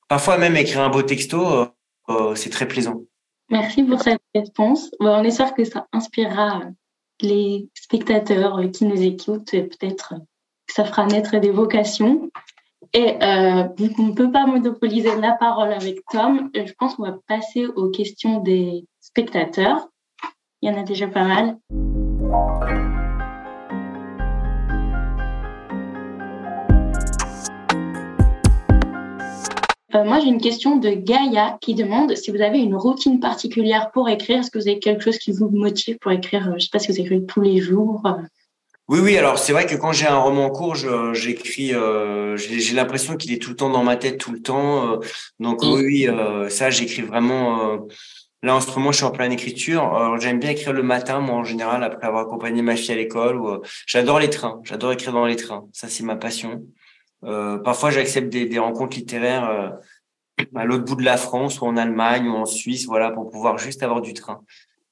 Parfois 0.08 0.38
même 0.38 0.56
écrire 0.56 0.82
un 0.82 0.90
beau 0.90 1.02
texto, 1.02 1.44
euh, 1.48 1.66
euh 2.10 2.36
c'est 2.36 2.52
très 2.52 2.68
plaisant. 2.68 3.02
Merci 3.50 3.84
pour 3.84 4.00
cette 4.00 4.22
réponse. 4.36 4.92
On 5.00 5.24
espère 5.24 5.56
que 5.56 5.64
ça 5.64 5.88
inspirera 5.92 6.62
les 7.22 7.70
spectateurs 7.74 8.60
qui 8.72 8.86
nous 8.86 9.02
écoutent 9.02 9.52
peut-être 9.52 10.16
que 10.68 10.74
ça 10.74 10.86
fera 10.86 11.06
naître 11.06 11.38
des 11.38 11.52
vocations. 11.52 12.30
Et 12.94 13.18
euh, 13.22 13.68
vu 13.78 13.92
qu'on 13.94 14.08
ne 14.08 14.14
peut 14.14 14.32
pas 14.32 14.46
monopoliser 14.48 15.16
la 15.20 15.34
parole 15.34 15.72
avec 15.72 16.00
Tom, 16.12 16.50
je 16.56 16.74
pense 16.78 16.96
qu'on 16.96 17.04
va 17.04 17.18
passer 17.28 17.68
aux 17.68 17.90
questions 17.90 18.42
des 18.42 18.86
spectateurs. 19.00 19.88
Il 20.62 20.70
y 20.70 20.74
en 20.74 20.80
a 20.80 20.84
déjà 20.84 21.08
pas 21.08 21.24
mal. 21.24 21.58
Euh, 29.96 30.04
moi, 30.04 30.20
j'ai 30.20 30.28
une 30.28 30.42
question 30.42 30.76
de 30.76 30.90
Gaïa 30.90 31.58
qui 31.62 31.74
demande 31.74 32.16
si 32.16 32.30
vous 32.30 32.42
avez 32.42 32.60
une 32.60 32.76
routine 32.76 33.20
particulière 33.20 33.90
pour 33.92 34.08
écrire. 34.08 34.40
Est-ce 34.40 34.52
que 34.52 34.60
vous 34.60 34.68
avez 34.68 34.80
quelque 34.80 35.04
chose 35.04 35.18
qui 35.18 35.32
vous 35.32 35.50
motive 35.50 35.98
pour 36.00 36.12
écrire? 36.12 36.48
Euh, 36.48 36.52
Je 36.52 36.56
ne 36.56 36.60
sais 36.60 36.70
pas 36.72 36.80
si 36.80 36.92
vous 36.92 37.00
écrivez 37.00 37.26
tous 37.26 37.42
les 37.42 37.60
jours. 37.60 38.04
Oui, 38.90 39.00
oui. 39.02 39.18
Alors 39.18 39.38
c'est 39.38 39.54
vrai 39.54 39.68
que 39.68 39.76
quand 39.76 39.92
j'ai 39.92 40.08
un 40.08 40.18
roman 40.18 40.46
en 40.46 40.50
cours, 40.50 40.76
j'écris. 41.14 41.74
Euh, 41.74 42.36
j'ai 42.38 42.74
l'impression 42.74 43.18
qu'il 43.18 43.32
est 43.32 43.38
tout 43.38 43.52
le 43.52 43.56
temps 43.56 43.70
dans 43.70 43.84
ma 43.84 43.98
tête, 43.98 44.18
tout 44.18 44.32
le 44.32 44.42
temps. 44.42 44.94
Euh, 44.94 44.98
donc 45.40 45.62
oui, 45.62 45.84
oui 45.84 46.08
euh, 46.08 46.50
ça 46.50 46.72
j'écris 46.72 47.04
vraiment. 47.04 47.70
Euh, 47.70 47.78
là 48.42 48.56
en 48.56 48.62
ce 48.62 48.72
moment, 48.72 48.92
je 48.92 48.98
suis 48.98 49.06
en 49.06 49.12
pleine 49.12 49.32
écriture. 49.32 50.18
J'aime 50.20 50.40
bien 50.40 50.50
écrire 50.50 50.74
le 50.74 50.82
matin, 50.82 51.20
moi 51.20 51.36
en 51.36 51.44
général, 51.44 51.84
après 51.84 52.08
avoir 52.08 52.24
accompagné 52.24 52.64
ma 52.64 52.76
fille 52.76 52.92
à 52.92 52.96
l'école. 52.96 53.62
J'adore 53.86 54.20
les 54.20 54.32
trains. 54.32 54.60
J'adore 54.64 54.92
écrire 54.92 55.14
dans 55.14 55.28
les 55.28 55.36
trains. 55.36 55.66
Ça 55.72 55.88
c'est 55.88 56.04
ma 56.04 56.16
passion. 56.16 56.64
Parfois, 57.22 57.90
j'accepte 57.92 58.30
des, 58.30 58.46
des, 58.46 58.60
rencontres 58.60 58.98
littéraires 58.98 59.80
à 60.56 60.66
l'autre 60.66 60.86
bout 60.86 60.96
de 60.96 61.04
la 61.04 61.18
France, 61.18 61.62
ou 61.62 61.66
en 61.66 61.78
Allemagne, 61.78 62.28
ou 62.28 62.36
en 62.36 62.46
Suisse, 62.46 62.86
voilà, 62.86 63.12
pour 63.12 63.30
pouvoir 63.30 63.58
juste 63.58 63.84
avoir 63.84 64.02
du 64.02 64.14
train. 64.14 64.42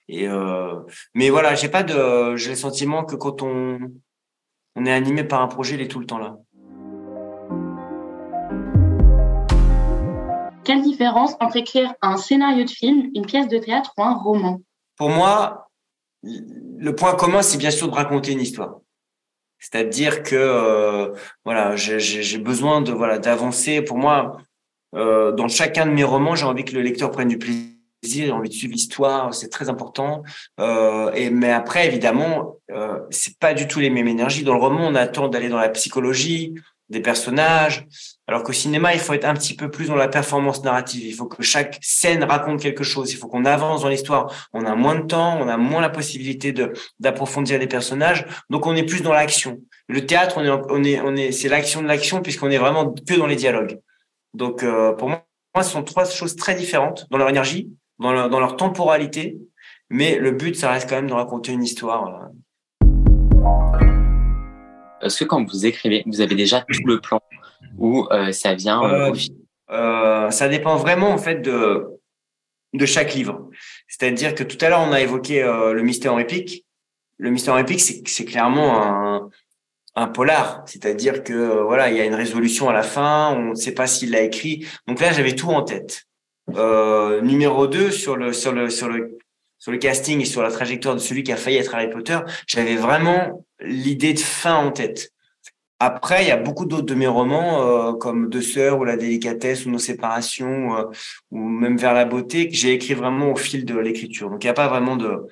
Et 0.10 0.28
euh, 0.28 0.80
mais 1.14 1.30
voilà, 1.30 1.56
j'ai 1.56 1.70
pas 1.70 1.84
de, 1.84 2.36
j'ai 2.38 2.52
le 2.52 2.56
sentiment 2.56 3.04
que 3.04 3.16
quand 3.16 3.42
on 3.42 3.80
on 4.76 4.86
est 4.86 4.94
animé 4.94 5.24
par 5.24 5.42
un 5.42 5.48
projet, 5.48 5.76
il 5.76 5.82
est 5.82 5.88
tout 5.88 6.00
le 6.00 6.06
temps 6.06 6.20
là. 6.20 6.38
Quelle 10.64 10.82
différence 10.82 11.34
entre 11.40 11.58
écrire 11.58 11.94
un 12.02 12.18
scénario 12.18 12.64
de 12.64 12.70
film, 12.70 13.10
une 13.16 13.26
pièce 13.26 13.48
de 13.48 13.58
théâtre 13.58 13.94
ou 13.98 14.04
un 14.04 14.16
roman? 14.16 14.62
Pour 14.98 15.10
moi, 15.10 15.70
le 16.24 16.92
point 16.92 17.16
commun, 17.16 17.42
c'est 17.42 17.58
bien 17.58 17.72
sûr 17.72 17.88
de 17.88 17.96
raconter 17.96 18.34
une 18.34 18.42
histoire. 18.42 18.80
C'est-à-dire 19.60 20.24
que 20.24 20.36
euh, 20.36 21.14
voilà, 21.46 21.76
j'ai 21.76 22.38
besoin 22.38 22.82
de 22.82 22.92
voilà 22.92 23.18
d'avancer. 23.18 23.82
Pour 23.82 23.98
moi, 23.98 24.38
euh, 24.96 25.32
dans 25.32 25.48
chacun 25.48 25.86
de 25.86 25.92
mes 25.92 26.04
romans, 26.04 26.36
j'ai 26.36 26.46
envie 26.46 26.64
que 26.64 26.74
le 26.74 26.82
lecteur 26.82 27.12
prenne 27.12 27.30
du 27.30 27.38
plaisir 27.38 27.74
j'ai 28.04 28.32
envie 28.32 28.48
de 28.48 28.54
suivre 28.54 28.74
l'histoire, 28.74 29.34
c'est 29.34 29.50
très 29.50 29.70
important. 29.70 30.24
Euh, 30.60 31.12
et 31.14 31.30
mais 31.32 31.52
après, 31.52 31.88
évidemment, 31.88 32.56
c'est 33.10 33.38
pas 33.40 33.54
du 33.54 33.68
tout 33.68 33.80
les 33.80 33.90
mêmes 33.90 34.08
énergies. 34.08 34.44
Dans 34.44 34.54
le 34.54 34.62
roman, 34.62 34.88
on 34.88 34.96
attend 34.96 35.28
d'aller 35.28 35.50
dans 35.50 35.58
la 35.58 35.70
psychologie 35.70 36.54
des 36.90 37.02
personnages, 37.02 37.86
alors 38.28 38.44
qu'au 38.44 38.54
cinéma, 38.54 38.94
il 38.94 39.00
faut 39.00 39.14
être 39.14 39.26
un 39.26 39.34
petit 39.34 39.56
peu 39.56 39.70
plus 39.70 39.88
dans 39.88 39.96
la 39.96 40.08
performance 40.08 40.64
narrative. 40.64 41.06
Il 41.06 41.14
faut 41.14 41.26
que 41.26 41.44
chaque 41.44 41.78
scène 41.82 42.24
raconte 42.24 42.62
quelque 42.62 42.84
chose. 42.84 43.12
Il 43.12 43.18
faut 43.18 43.28
qu'on 43.28 43.46
avance 43.46 43.82
dans 43.82 43.90
l'histoire. 43.90 44.50
On 44.54 44.66
a 44.66 44.76
moins 44.76 44.96
de 44.96 45.06
temps, 45.06 45.38
on 45.40 45.48
a 45.48 45.58
moins 45.58 45.82
la 45.82 45.90
possibilité 45.90 46.54
d'approfondir 47.00 47.60
les 47.60 47.68
personnages, 47.68 48.26
donc 48.50 48.66
on 48.66 48.76
est 48.76 48.84
plus 48.84 49.02
dans 49.02 49.14
l'action. 49.14 49.60
Le 49.88 50.06
théâtre, 50.06 50.36
on 50.38 50.44
est 50.44 50.50
on 50.50 50.84
est 50.84 51.02
on 51.02 51.16
est 51.16 51.32
c'est 51.32 51.50
l'action 51.50 51.82
de 51.82 51.88
l'action 51.88 52.22
puisqu'on 52.22 52.50
est 52.50 52.58
vraiment 52.58 52.94
que 52.94 53.14
dans 53.16 53.28
les 53.28 53.36
dialogues. 53.36 53.80
Donc 54.34 54.64
euh, 54.64 54.94
pour 54.94 55.10
moi, 55.10 55.24
ce 55.56 55.64
sont 55.64 55.84
trois 55.84 56.06
choses 56.06 56.36
très 56.36 56.56
différentes 56.56 57.08
dans 57.10 57.18
leur 57.18 57.30
énergie, 57.30 57.70
dans 58.00 58.30
dans 58.30 58.40
leur 58.40 58.56
temporalité, 58.58 59.38
mais 59.90 60.18
le 60.18 60.32
but, 60.32 60.56
ça 60.56 60.72
reste 60.72 60.90
quand 60.90 60.96
même 60.96 61.08
de 61.08 61.14
raconter 61.14 61.54
une 61.54 61.64
histoire. 61.64 62.30
Est-ce 65.02 65.20
que 65.20 65.26
quand 65.26 65.44
vous 65.44 65.66
écrivez, 65.66 66.04
vous 66.06 66.22
avez 66.22 66.36
déjà 66.36 66.62
tout 66.62 66.86
le 66.86 67.00
plan 67.00 67.22
ou 67.78 68.08
euh, 68.12 68.32
ça 68.32 68.54
vient 68.54 68.84
euh, 68.84 69.14
euh, 69.72 70.30
Ça 70.32 70.48
dépend 70.48 70.76
vraiment 70.78 71.10
en 71.10 71.18
fait 71.18 71.42
de 71.42 71.86
de 72.74 72.86
chaque 72.86 73.14
livre. 73.14 73.50
C'est-à-dire 73.88 74.36
que 74.36 74.44
tout 74.44 74.58
à 74.64 74.70
l'heure 74.70 74.82
on 74.82 74.92
a 74.92 75.02
évoqué 75.02 75.42
le 75.42 75.82
mystère 75.82 76.18
épique. 76.20 76.66
Le 77.18 77.32
mystère 77.32 77.58
épique, 77.58 77.82
c'est 77.82 78.26
clairement 78.26 78.84
un, 78.84 79.30
un 79.96 80.08
polar, 80.08 80.62
c'est-à-dire 80.68 81.24
que 81.24 81.64
voilà, 81.64 81.90
il 81.90 81.98
y 81.98 82.00
a 82.00 82.06
une 82.06 82.14
résolution 82.14 82.70
à 82.70 82.74
la 82.74 82.84
fin, 82.84 83.34
on 83.36 83.50
ne 83.52 83.56
sait 83.56 83.74
pas 83.74 83.88
s'il 83.88 84.12
l'a 84.12 84.22
écrit. 84.22 84.68
Donc 84.88 85.00
là, 85.00 85.12
j'avais 85.14 85.34
tout 85.34 85.50
en 85.50 85.64
tête. 85.64 86.04
Numéro 86.48 87.66
2 87.66 87.90
sur 87.90 88.18
le 88.18 88.34
sur 88.34 88.52
le 88.52 88.70
sur 88.70 88.90
le 88.90 89.18
sur 89.60 89.72
le 89.72 89.78
casting 89.78 90.22
et 90.22 90.26
sur 90.26 90.42
la 90.42 90.52
trajectoire 90.52 90.96
de 90.96 91.00
celui 91.00 91.24
qui 91.24 91.32
a 91.32 91.38
failli 91.38 91.58
être 91.58 91.74
Harry 91.74 91.90
Potter, 91.90 92.20
j'avais 92.48 92.76
vraiment 92.76 93.46
l'idée 93.60 94.14
de 94.14 94.20
fin 94.20 94.56
en 94.56 94.72
tête. 94.72 95.12
Après, 95.80 96.24
il 96.24 96.28
y 96.28 96.32
a 96.32 96.38
beaucoup 96.38 96.66
d'autres 96.66 96.88
de 96.88 96.96
mes 96.96 97.06
romans, 97.06 97.62
euh, 97.62 97.94
comme 97.94 98.30
Deux 98.30 98.42
sœurs 98.42 98.80
ou 98.80 98.84
La 98.84 98.98
délicatesse 98.98 99.66
ou 99.66 99.70
Nos 99.70 99.78
séparations, 99.78 100.76
euh, 100.76 100.84
ou 101.30 101.38
même 101.38 101.78
Vers 101.78 101.94
la 101.94 102.06
beauté, 102.06 102.50
que 102.50 102.56
j'ai 102.56 102.74
écrit 102.74 102.96
vraiment 102.96 103.32
au 103.32 103.36
fil 103.36 103.64
de 103.64 103.78
l'écriture. 103.78 104.30
Donc, 104.32 104.44
il 104.44 104.48
n'y 104.48 104.52
a 104.52 104.56
pas 104.56 104.68
vraiment 104.68 104.96
de, 104.96 105.28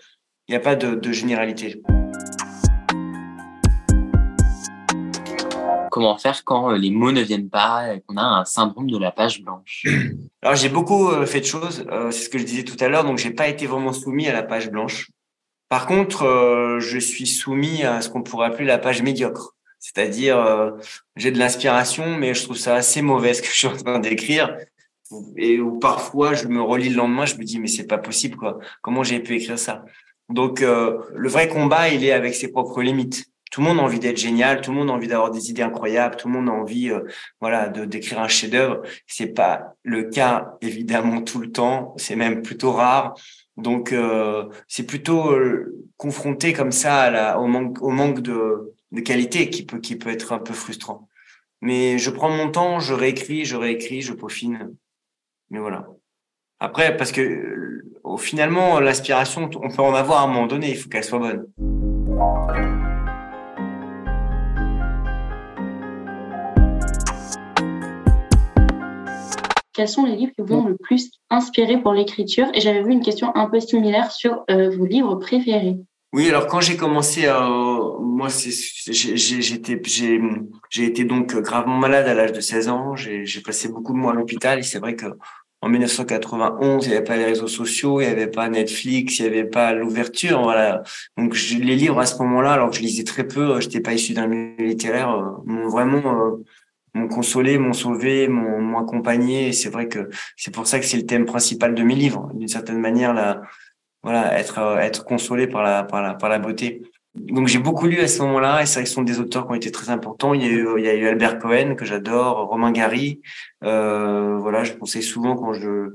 il 0.47 0.51
n'y 0.51 0.55
a 0.55 0.59
pas 0.59 0.75
de, 0.75 0.93
de 0.93 1.11
généralité. 1.11 1.81
Comment 5.95 6.17
faire 6.17 6.43
quand 6.43 6.71
euh, 6.71 6.77
les 6.77 6.91
mots 6.91 7.13
ne 7.13 7.21
viennent 7.21 7.49
pas, 7.49 7.97
qu'on 8.05 8.17
a 8.17 8.21
un 8.21 8.43
syndrome 8.43 8.91
de 8.91 8.97
la 8.97 9.11
page 9.11 9.41
blanche 9.41 9.85
Alors 10.41 10.57
j'ai 10.57 10.67
beaucoup 10.67 11.07
euh, 11.07 11.25
fait 11.25 11.39
de 11.39 11.45
choses, 11.45 11.85
euh, 11.89 12.11
c'est 12.11 12.25
ce 12.25 12.29
que 12.29 12.37
je 12.37 12.43
disais 12.43 12.63
tout 12.63 12.75
à 12.81 12.89
l'heure, 12.89 13.05
donc 13.05 13.17
j'ai 13.17 13.31
pas 13.31 13.47
été 13.47 13.65
vraiment 13.65 13.93
soumis 13.93 14.27
à 14.27 14.33
la 14.33 14.43
page 14.43 14.69
blanche. 14.69 15.09
Par 15.69 15.87
contre, 15.87 16.77
je 16.79 16.99
suis 16.99 17.25
soumis 17.25 17.83
à 17.83 17.99
ce 18.01 18.09
qu'on 18.09 18.21
pourrait 18.21 18.47
appeler 18.47 18.65
la 18.65 18.77
page 18.77 19.01
médiocre. 19.01 19.55
C'est-à-dire, 19.79 20.37
j'ai 21.15 21.31
de 21.31 21.39
l'inspiration, 21.39 22.17
mais 22.17 22.35
je 22.35 22.43
trouve 22.43 22.55
ça 22.55 22.75
assez 22.75 23.01
mauvais 23.01 23.33
ce 23.33 23.41
que 23.41 23.47
je 23.47 23.53
suis 23.53 23.67
en 23.67 23.75
train 23.75 23.97
d'écrire. 23.97 24.55
Et 25.37 25.59
parfois, 25.81 26.35
je 26.35 26.47
me 26.47 26.61
relis 26.61 26.89
le 26.89 26.97
lendemain, 26.97 27.25
je 27.25 27.35
me 27.35 27.43
dis, 27.43 27.59
mais 27.59 27.67
c'est 27.67 27.87
pas 27.87 27.97
possible, 27.97 28.37
quoi. 28.37 28.59
Comment 28.83 29.03
j'ai 29.03 29.19
pu 29.19 29.37
écrire 29.37 29.57
ça? 29.57 29.83
Donc, 30.29 30.61
le 30.61 31.27
vrai 31.29 31.49
combat, 31.49 31.89
il 31.89 32.05
est 32.05 32.11
avec 32.11 32.35
ses 32.35 32.51
propres 32.51 32.83
limites 32.83 33.25
tout 33.55 33.61
le 33.61 33.67
monde 33.67 33.79
a 33.79 33.83
envie 33.83 33.99
d'être 34.01 34.17
génial, 34.17 34.59
tout 34.59 34.71
le 34.71 34.77
monde 34.79 34.89
a 34.89 34.93
envie 34.93 35.07
d'avoir 35.07 35.31
des 35.31 35.49
idées 35.49 35.61
incroyables, 35.61 36.17
tout 36.17 36.27
le 36.27 36.33
monde 36.33 36.49
a 36.49 36.51
envie, 36.51 36.89
euh, 36.89 37.03
voilà, 37.39 37.69
de 37.69 37.85
d'écrire 37.85 38.19
un 38.19 38.27
chef-d'œuvre. 38.27 38.81
C'est 39.07 39.27
pas 39.27 39.77
le 39.81 40.09
cas 40.09 40.57
évidemment 40.59 41.21
tout 41.21 41.39
le 41.39 41.49
temps, 41.53 41.93
c'est 41.95 42.17
même 42.17 42.41
plutôt 42.41 42.73
rare. 42.73 43.15
Donc 43.55 43.93
euh, 43.93 44.49
c'est 44.67 44.85
plutôt 44.85 45.31
euh, 45.31 45.73
confronté 45.95 46.51
comme 46.51 46.73
ça 46.73 47.03
à 47.03 47.09
la, 47.09 47.39
au 47.39 47.47
manque, 47.47 47.81
au 47.81 47.91
manque 47.91 48.19
de, 48.19 48.73
de 48.91 48.99
qualité 48.99 49.49
qui 49.49 49.65
peut 49.65 49.79
qui 49.79 49.95
peut 49.95 50.09
être 50.09 50.33
un 50.33 50.39
peu 50.39 50.53
frustrant. 50.53 51.07
Mais 51.61 51.97
je 51.97 52.09
prends 52.09 52.29
mon 52.29 52.51
temps, 52.51 52.81
je 52.81 52.93
réécris, 52.93 53.45
je 53.45 53.55
réécris, 53.55 54.01
je 54.01 54.11
peaufine. 54.11 54.75
Mais 55.49 55.59
voilà. 55.59 55.87
Après, 56.59 56.97
parce 56.97 57.13
que 57.13 57.85
au 58.03 58.17
finalement, 58.17 58.81
l'aspiration, 58.81 59.49
on 59.63 59.69
peut 59.69 59.81
en 59.81 59.93
avoir 59.95 60.19
à 60.19 60.23
un 60.25 60.27
moment 60.27 60.45
donné, 60.45 60.71
il 60.71 60.75
faut 60.77 60.89
qu'elle 60.89 61.05
soit 61.05 61.19
bonne. 61.19 62.84
Quels 69.75 69.89
sont 69.89 70.05
les 70.05 70.15
livres 70.15 70.31
qui 70.33 70.41
vous 70.41 70.55
ont 70.55 70.67
le 70.67 70.77
plus 70.77 71.11
inspiré 71.29 71.77
pour 71.81 71.93
l'écriture? 71.93 72.47
Et 72.53 72.61
j'avais 72.61 72.81
vu 72.83 72.91
une 72.91 73.03
question 73.03 73.35
un 73.35 73.49
peu 73.49 73.59
similaire 73.59 74.11
sur 74.11 74.43
euh, 74.49 74.69
vos 74.75 74.85
livres 74.85 75.15
préférés. 75.15 75.77
Oui, 76.13 76.29
alors 76.29 76.47
quand 76.47 76.61
j'ai 76.61 76.77
commencé, 76.77 77.25
à, 77.27 77.49
moi, 77.99 78.29
j'ai 80.69 80.85
été 80.85 81.03
donc 81.03 81.35
gravement 81.35 81.77
malade 81.77 82.07
à 82.07 82.13
l'âge 82.13 82.31
de 82.31 82.39
16 82.39 82.69
ans. 82.69 82.95
J'ai 82.95 83.41
passé 83.41 83.67
beaucoup 83.67 83.91
de 83.91 83.97
mois 83.97 84.13
à 84.13 84.15
l'hôpital 84.15 84.59
et 84.59 84.63
c'est 84.63 84.79
vrai 84.79 84.95
que 84.95 85.07
en 85.61 85.69
1991, 85.69 86.85
il 86.85 86.89
n'y 86.89 86.95
avait 86.95 87.03
pas 87.03 87.17
les 87.17 87.25
réseaux 87.25 87.47
sociaux, 87.47 87.99
il 87.99 88.05
n'y 88.05 88.11
avait 88.11 88.27
pas 88.27 88.47
Netflix, 88.49 89.17
il 89.17 89.23
n'y 89.23 89.29
avait 89.29 89.45
pas 89.45 89.73
l'ouverture, 89.73 90.43
voilà. 90.43 90.83
Donc 91.17 91.35
les 91.49 91.75
livres 91.75 91.99
à 91.99 92.05
ce 92.05 92.17
moment-là, 92.19 92.53
alors 92.53 92.69
que 92.69 92.75
je 92.75 92.81
lisais 92.81 93.03
très 93.03 93.27
peu, 93.27 93.59
je 93.59 93.65
n'étais 93.65 93.79
pas 93.79 93.93
issu 93.93 94.13
d'un 94.13 94.27
milieu 94.27 94.63
littéraire, 94.63 95.09
euh, 95.09 95.23
m'ont 95.45 95.67
vraiment 95.67 96.03
euh, 96.05 96.43
m'ont 96.95 97.07
consolé, 97.07 97.59
m'ont 97.59 97.73
sauvé, 97.73 98.27
m'ont 98.27 98.79
accompagné. 98.79 99.49
Et 99.49 99.53
c'est 99.53 99.69
vrai 99.69 99.87
que 99.87 100.09
c'est 100.35 100.53
pour 100.53 100.65
ça 100.65 100.79
que 100.79 100.85
c'est 100.85 100.97
le 100.97 101.05
thème 101.05 101.25
principal 101.25 101.75
de 101.75 101.83
mes 101.83 101.95
livres, 101.95 102.31
d'une 102.33 102.47
certaine 102.47 102.79
manière, 102.79 103.13
là, 103.13 103.41
voilà, 104.03 104.39
être 104.39 104.59
être 104.79 105.05
consolé 105.05 105.47
par 105.47 105.63
la 105.63 105.83
par 105.83 106.01
la 106.01 106.13
par 106.15 106.29
la 106.29 106.39
beauté. 106.39 106.81
Donc 107.15 107.47
j'ai 107.47 107.59
beaucoup 107.59 107.87
lu 107.87 107.99
à 107.99 108.07
ce 108.07 108.21
moment-là, 108.23 108.61
et 108.61 108.65
c'est 108.65 108.75
vrai 108.75 108.83
que 108.83 108.89
ce 108.89 108.95
sont 108.95 109.03
des 109.03 109.19
auteurs 109.19 109.45
qui 109.45 109.51
ont 109.51 109.55
été 109.55 109.71
très 109.71 109.89
importants. 109.89 110.33
Il 110.33 110.41
y 110.43 110.45
a 110.45 110.49
eu, 110.49 110.67
il 110.77 110.85
y 110.85 110.89
a 110.89 110.95
eu 110.95 111.07
Albert 111.07 111.39
Cohen 111.39 111.75
que 111.75 111.85
j'adore, 111.85 112.47
Romain 112.47 112.71
Gary. 112.71 113.21
Euh, 113.63 114.37
voilà, 114.37 114.63
je 114.63 114.73
conseille 114.73 115.03
souvent 115.03 115.35
quand 115.35 115.53
je 115.53 115.93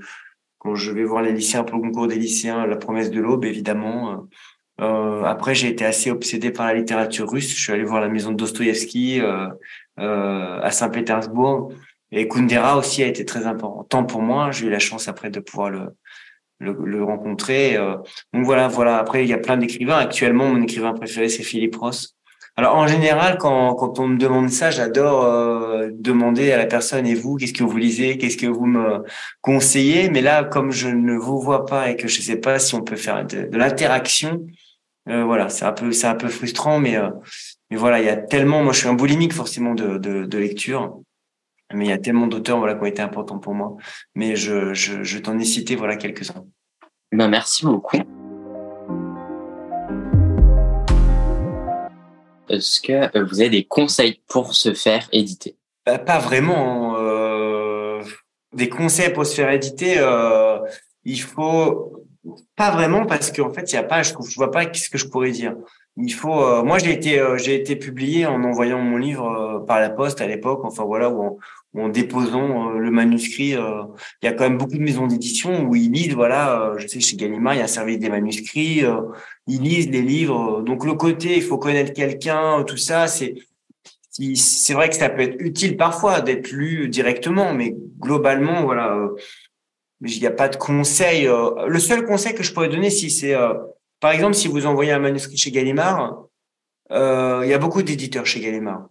quand 0.59 0.75
je 0.75 0.93
vais 0.93 1.05
voir 1.05 1.23
les 1.23 1.33
lycéens 1.33 1.65
pour 1.65 1.79
le 1.79 1.83
concours 1.85 2.07
des 2.07 2.17
lycéens, 2.17 2.67
La 2.67 2.77
promesse 2.77 3.11
de 3.11 3.21
l'aube, 3.21 3.45
évidemment. 3.47 4.29
Euh, 4.81 5.23
après, 5.25 5.55
j'ai 5.55 5.69
été 5.69 5.85
assez 5.85 6.11
obsédé 6.11 6.51
par 6.51 6.66
la 6.66 6.75
littérature 6.75 7.31
russe. 7.31 7.55
Je 7.55 7.62
suis 7.62 7.73
allé 7.73 7.85
voir 7.85 8.01
la 8.01 8.09
maison 8.09 8.31
de 8.31 8.37
Dostoïevski 8.37 9.21
euh, 9.21 9.49
euh, 9.99 10.61
à 10.62 10.71
Saint-Pétersbourg. 10.71 11.73
Et 12.12 12.27
Kundera 12.27 12.77
aussi 12.77 13.03
a 13.03 13.07
été 13.07 13.25
très 13.25 13.47
important 13.47 14.05
pour 14.05 14.23
moi. 14.23 14.51
J'ai 14.51 14.66
eu 14.66 14.71
la 14.71 14.79
chance 14.79 15.07
après 15.07 15.31
de 15.31 15.40
pouvoir 15.40 15.71
le, 15.71 15.95
le, 16.59 16.77
le 16.85 17.05
rencontrer. 17.05 17.77
Euh. 17.77 17.97
donc 18.33 18.45
voilà, 18.45 18.69
voilà. 18.69 18.99
Après, 18.99 19.25
il 19.25 19.29
y 19.29 19.35
a 19.35 19.38
plein 19.38 19.57
d'écrivains. 19.57 19.99
Actuellement, 19.99 20.49
mon 20.49 20.62
écrivain 20.62 20.93
préféré, 20.93 21.29
c'est 21.29 21.43
Philippe 21.43 21.77
Ross. 21.77 22.16
Alors 22.57 22.77
en 22.77 22.87
général, 22.87 23.38
quand, 23.38 23.75
quand 23.75 24.01
on 24.01 24.09
me 24.09 24.19
demande 24.19 24.51
ça, 24.51 24.71
j'adore 24.71 25.25
euh, 25.25 25.88
demander 25.93 26.53
à 26.53 26.59
la 26.59 26.66
personne 26.66 27.07
et 27.07 27.14
vous, 27.14 27.37
qu'est-ce 27.37 27.53
que 27.55 27.64
vous 27.64 27.77
lisez, 27.77 28.19
qu'est-ce 28.19 28.37
que 28.37 28.47
vous 28.47 28.66
me 28.66 29.05
conseillez? 29.40 30.11
Mais 30.11 30.21
là, 30.21 30.45
comme 30.45 30.73
je 30.73 30.88
ne 30.88 31.14
vous 31.14 31.40
vois 31.40 31.64
pas 31.64 31.90
et 31.90 31.97
que 31.97 32.09
je 32.09 32.19
ne 32.19 32.23
sais 32.25 32.37
pas 32.37 32.59
si 32.59 32.75
on 32.75 32.83
peut 32.83 32.97
faire 32.97 33.25
de, 33.25 33.45
de 33.45 33.57
l'interaction, 33.57 34.47
euh, 35.11 35.25
voilà, 35.25 35.49
c'est 35.49 35.64
un 35.64 35.73
peu, 35.73 35.92
c'est 35.92 36.07
un 36.07 36.14
peu 36.14 36.29
frustrant, 36.29 36.79
mais 36.79 36.96
euh, 36.96 37.11
mais 37.70 37.77
voilà, 37.77 38.01
il 38.01 38.07
y 38.07 38.09
a 38.09 38.16
tellement, 38.16 38.62
moi 38.62 38.73
je 38.73 38.79
suis 38.79 38.88
un 38.88 38.94
boulimique 38.94 39.33
forcément 39.33 39.75
de, 39.75 39.99
de, 39.99 40.25
de 40.25 40.38
lecture, 40.38 41.01
mais 41.73 41.87
il 41.87 41.88
y 41.88 41.92
a 41.92 41.99
tellement 41.99 42.27
d'auteurs 42.27 42.59
voilà 42.59 42.75
qui 42.75 42.83
ont 42.83 42.87
été 42.87 43.03
importants 43.03 43.38
pour 43.38 43.55
moi. 43.55 43.77
Mais 44.14 44.37
je, 44.37 44.73
je, 44.75 45.03
je 45.03 45.18
t'en 45.18 45.38
ai 45.38 45.44
cité 45.44 45.77
voilà 45.77 45.96
quelques-uns. 45.96 46.44
Ben 47.12 47.29
merci 47.29 47.64
beaucoup. 47.64 47.99
est-ce 52.49 52.81
que 52.81 53.18
vous 53.29 53.40
avez 53.40 53.51
des 53.51 53.64
conseils 53.64 54.20
pour 54.29 54.55
se 54.55 54.75
faire 54.75 55.09
éditer? 55.12 55.57
Bah, 55.87 55.99
Pas 55.99 56.18
vraiment. 56.18 56.96
Hein, 56.96 58.01
des 58.53 58.68
conseils 58.68 59.12
pour 59.12 59.25
se 59.25 59.37
faire 59.37 59.51
éditer, 59.51 60.01
il 61.05 61.20
faut 61.20 62.05
pas 62.57 62.71
vraiment 62.71 63.07
parce 63.07 63.33
qu'en 63.33 63.53
fait, 63.53 63.73
il 63.73 63.75
y 63.75 63.79
a 63.79 63.83
pas, 63.83 64.03
je, 64.03 64.13
je 64.29 64.37
vois 64.37 64.51
pas 64.51 64.73
ce 64.73 64.91
que 64.91 64.99
je 64.99 65.07
pourrais 65.07 65.31
dire. 65.31 65.57
Il 65.97 66.13
faut, 66.13 66.43
euh, 66.43 66.63
moi, 66.63 66.79
j'ai 66.79 66.93
été, 66.93 67.19
euh, 67.19 67.37
j'ai 67.39 67.55
été 67.55 67.77
publié 67.77 68.27
en 68.27 68.43
envoyant 68.45 68.81
mon 68.81 68.97
livre 68.97 69.27
euh, 69.27 69.59
par 69.61 69.81
la 69.81 69.91
poste 69.91 70.21
à 70.21 70.27
l'époque. 70.27 70.61
Enfin 70.65 70.85
voilà, 70.85 71.11
où 71.11 71.23
en, 71.23 71.39
en 71.79 71.89
déposant 71.89 72.71
le 72.71 72.91
manuscrit, 72.91 73.51
il 73.51 74.25
y 74.25 74.27
a 74.27 74.33
quand 74.33 74.45
même 74.45 74.59
beaucoup 74.59 74.77
de 74.77 74.83
maisons 74.83 75.07
d'édition 75.07 75.65
où 75.65 75.75
ils 75.77 75.91
lisent. 75.91 76.15
Voilà, 76.15 76.75
je 76.79 76.87
sais 76.87 77.01
chez 77.01 77.17
Gallimard, 77.17 77.55
il 77.55 77.59
y 77.59 77.61
a 77.61 77.65
un 77.65 77.69
service 77.69 77.99
des 77.99 78.09
manuscrits. 78.09 78.83
ils 79.47 79.61
lisent 79.63 79.91
les 79.91 80.03
livres. 80.03 80.63
Donc 80.63 80.85
le 80.85 80.95
côté, 80.95 81.37
il 81.37 81.43
faut 81.43 81.59
connaître 81.59 81.93
quelqu'un, 81.93 82.65
tout 82.65 82.77
ça, 82.77 83.07
c'est 83.07 83.35
c'est 84.35 84.75
vrai 84.75 84.89
que 84.89 84.97
ça 84.97 85.09
peut 85.09 85.23
être 85.23 85.37
utile 85.39 85.77
parfois 85.77 86.21
d'être 86.21 86.51
lu 86.51 86.89
directement, 86.89 87.55
mais 87.55 87.77
globalement, 88.01 88.65
voilà, 88.65 88.99
il 90.03 90.21
n'y 90.21 90.27
a 90.27 90.31
pas 90.31 90.49
de 90.49 90.57
conseil. 90.57 91.27
le 91.27 91.79
seul 91.79 92.05
conseil 92.07 92.35
que 92.35 92.43
je 92.43 92.53
pourrais 92.53 92.69
donner, 92.69 92.91
si 92.91 93.11
c'est 93.11 93.35
par 94.01 94.13
exemple, 94.13 94.35
si 94.35 94.49
vous 94.49 94.67
envoyez 94.67 94.93
un 94.93 94.99
manuscrit 94.99 95.37
chez 95.37 95.51
Gallimard, 95.51 96.25
euh, 96.91 97.43
il 97.45 97.51
y 97.51 97.55
a 97.55 97.59
beaucoup 97.59 97.83
d'éditeurs 97.83 98.27
chez 98.27 98.41
Gallimard. 98.41 98.89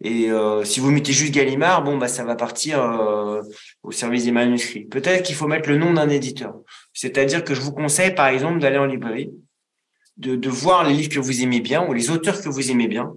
Et 0.00 0.30
euh, 0.30 0.64
si 0.64 0.80
vous 0.80 0.90
mettez 0.90 1.12
juste 1.12 1.32
Gallimard, 1.32 1.84
bon 1.84 1.96
bah 1.96 2.08
ça 2.08 2.24
va 2.24 2.34
partir 2.34 2.82
euh, 2.82 3.42
au 3.82 3.92
service 3.92 4.24
des 4.24 4.32
manuscrits. 4.32 4.84
Peut-être 4.84 5.22
qu'il 5.22 5.36
faut 5.36 5.46
mettre 5.46 5.68
le 5.68 5.76
nom 5.76 5.92
d'un 5.92 6.08
éditeur. 6.08 6.54
C'est-à-dire 6.92 7.44
que 7.44 7.54
je 7.54 7.60
vous 7.60 7.72
conseille 7.72 8.14
par 8.14 8.28
exemple 8.28 8.58
d'aller 8.58 8.78
en 8.78 8.86
librairie, 8.86 9.30
de, 10.16 10.34
de 10.34 10.48
voir 10.48 10.84
les 10.84 10.94
livres 10.94 11.10
que 11.10 11.20
vous 11.20 11.42
aimez 11.42 11.60
bien 11.60 11.86
ou 11.86 11.92
les 11.92 12.10
auteurs 12.10 12.40
que 12.40 12.48
vous 12.48 12.70
aimez 12.70 12.88
bien. 12.88 13.12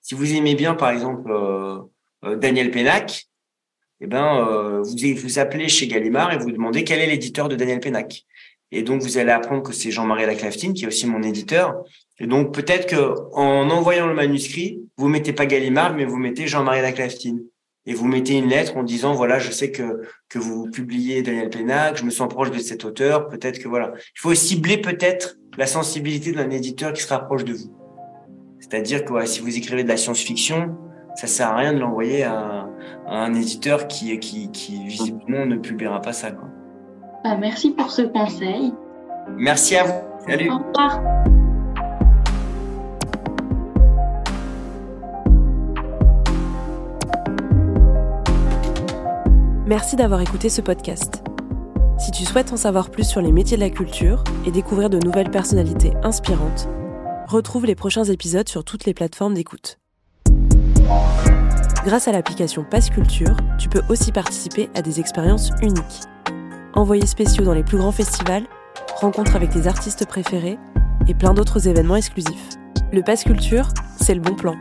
Si 0.00 0.14
vous 0.14 0.34
aimez 0.34 0.54
bien 0.54 0.74
par 0.74 0.90
exemple 0.90 1.30
Daniel 2.22 2.70
Pénac, 2.70 3.27
eh 4.00 4.06
ben 4.06 4.80
vous 4.82 4.96
vous 5.16 5.38
appelez 5.38 5.68
chez 5.68 5.88
Gallimard 5.88 6.32
et 6.32 6.38
vous 6.38 6.52
demandez 6.52 6.84
quel 6.84 7.00
est 7.00 7.06
l'éditeur 7.06 7.48
de 7.48 7.56
Daniel 7.56 7.80
Pénac. 7.80 8.24
Et 8.70 8.82
donc, 8.82 9.02
vous 9.02 9.16
allez 9.18 9.30
apprendre 9.30 9.62
que 9.62 9.72
c'est 9.72 9.90
Jean-Marie 9.90 10.26
Laclaftine, 10.26 10.74
qui 10.74 10.84
est 10.84 10.88
aussi 10.88 11.06
mon 11.06 11.22
éditeur. 11.22 11.82
Et 12.18 12.26
donc, 12.26 12.52
peut-être 12.52 12.86
que 12.86 13.14
en 13.32 13.70
envoyant 13.70 14.06
le 14.06 14.14
manuscrit, 14.14 14.82
vous 14.96 15.08
mettez 15.08 15.32
pas 15.32 15.46
Gallimard, 15.46 15.94
mais 15.94 16.04
vous 16.04 16.18
mettez 16.18 16.46
Jean-Marie 16.46 16.82
Laclaftine. 16.82 17.42
Et 17.86 17.94
vous 17.94 18.06
mettez 18.06 18.34
une 18.34 18.48
lettre 18.48 18.76
en 18.76 18.82
disant, 18.82 19.14
voilà, 19.14 19.38
je 19.38 19.50
sais 19.50 19.70
que, 19.70 20.02
que 20.28 20.38
vous 20.38 20.70
publiez 20.70 21.22
Daniel 21.22 21.48
Pénac, 21.48 21.96
je 21.96 22.04
me 22.04 22.10
sens 22.10 22.28
proche 22.28 22.50
de 22.50 22.58
cet 22.58 22.84
auteur, 22.84 23.28
peut-être 23.28 23.58
que 23.58 23.68
voilà. 23.68 23.92
Il 23.96 24.20
faut 24.20 24.34
cibler 24.34 24.76
peut-être 24.76 25.36
la 25.56 25.66
sensibilité 25.66 26.32
d'un 26.32 26.50
éditeur 26.50 26.92
qui 26.92 27.02
se 27.02 27.08
rapproche 27.08 27.44
de 27.44 27.54
vous. 27.54 27.74
C'est-à-dire 28.60 29.06
que 29.06 29.24
si 29.24 29.40
vous 29.40 29.56
écrivez 29.56 29.84
de 29.84 29.88
la 29.88 29.96
science-fiction, 29.96 30.76
ça 31.16 31.26
sert 31.26 31.48
à 31.48 31.56
rien 31.56 31.72
de 31.72 31.78
l'envoyer 31.78 32.24
à, 32.24 32.67
un 33.10 33.34
éditeur 33.34 33.88
qui, 33.88 34.18
qui, 34.18 34.50
qui 34.50 34.84
visiblement 34.84 35.46
ne 35.46 35.56
publiera 35.56 36.00
pas 36.00 36.12
ça. 36.12 36.30
Quoi. 36.30 36.48
Bah, 37.24 37.36
merci 37.36 37.70
pour 37.70 37.90
ce 37.90 38.02
conseil. 38.02 38.72
Merci 39.36 39.76
à 39.76 39.84
vous. 39.84 39.94
Salut. 40.26 40.50
Au 40.50 40.58
revoir. 40.58 41.00
Merci 49.66 49.96
d'avoir 49.96 50.22
écouté 50.22 50.48
ce 50.48 50.62
podcast. 50.62 51.22
Si 51.98 52.10
tu 52.10 52.24
souhaites 52.24 52.52
en 52.52 52.56
savoir 52.56 52.90
plus 52.90 53.04
sur 53.04 53.20
les 53.20 53.32
métiers 53.32 53.58
de 53.58 53.62
la 53.62 53.68
culture 53.68 54.24
et 54.46 54.50
découvrir 54.50 54.88
de 54.88 54.98
nouvelles 54.98 55.30
personnalités 55.30 55.92
inspirantes, 56.02 56.68
retrouve 57.26 57.66
les 57.66 57.74
prochains 57.74 58.04
épisodes 58.04 58.48
sur 58.48 58.64
toutes 58.64 58.86
les 58.86 58.94
plateformes 58.94 59.34
d'écoute. 59.34 59.78
Grâce 61.88 62.06
à 62.06 62.12
l'application 62.12 62.64
Passe 62.64 62.90
Culture, 62.90 63.34
tu 63.56 63.70
peux 63.70 63.80
aussi 63.88 64.12
participer 64.12 64.68
à 64.74 64.82
des 64.82 65.00
expériences 65.00 65.52
uniques 65.62 66.02
envoyés 66.74 67.06
spéciaux 67.06 67.44
dans 67.44 67.54
les 67.54 67.64
plus 67.64 67.78
grands 67.78 67.92
festivals, 67.92 68.44
rencontres 68.96 69.34
avec 69.36 69.48
tes 69.48 69.66
artistes 69.66 70.06
préférés 70.06 70.58
et 71.06 71.14
plein 71.14 71.32
d'autres 71.32 71.66
événements 71.66 71.96
exclusifs. 71.96 72.50
Le 72.92 73.00
Pass 73.00 73.24
Culture, 73.24 73.68
c'est 73.98 74.14
le 74.14 74.20
bon 74.20 74.34
plan. 74.34 74.54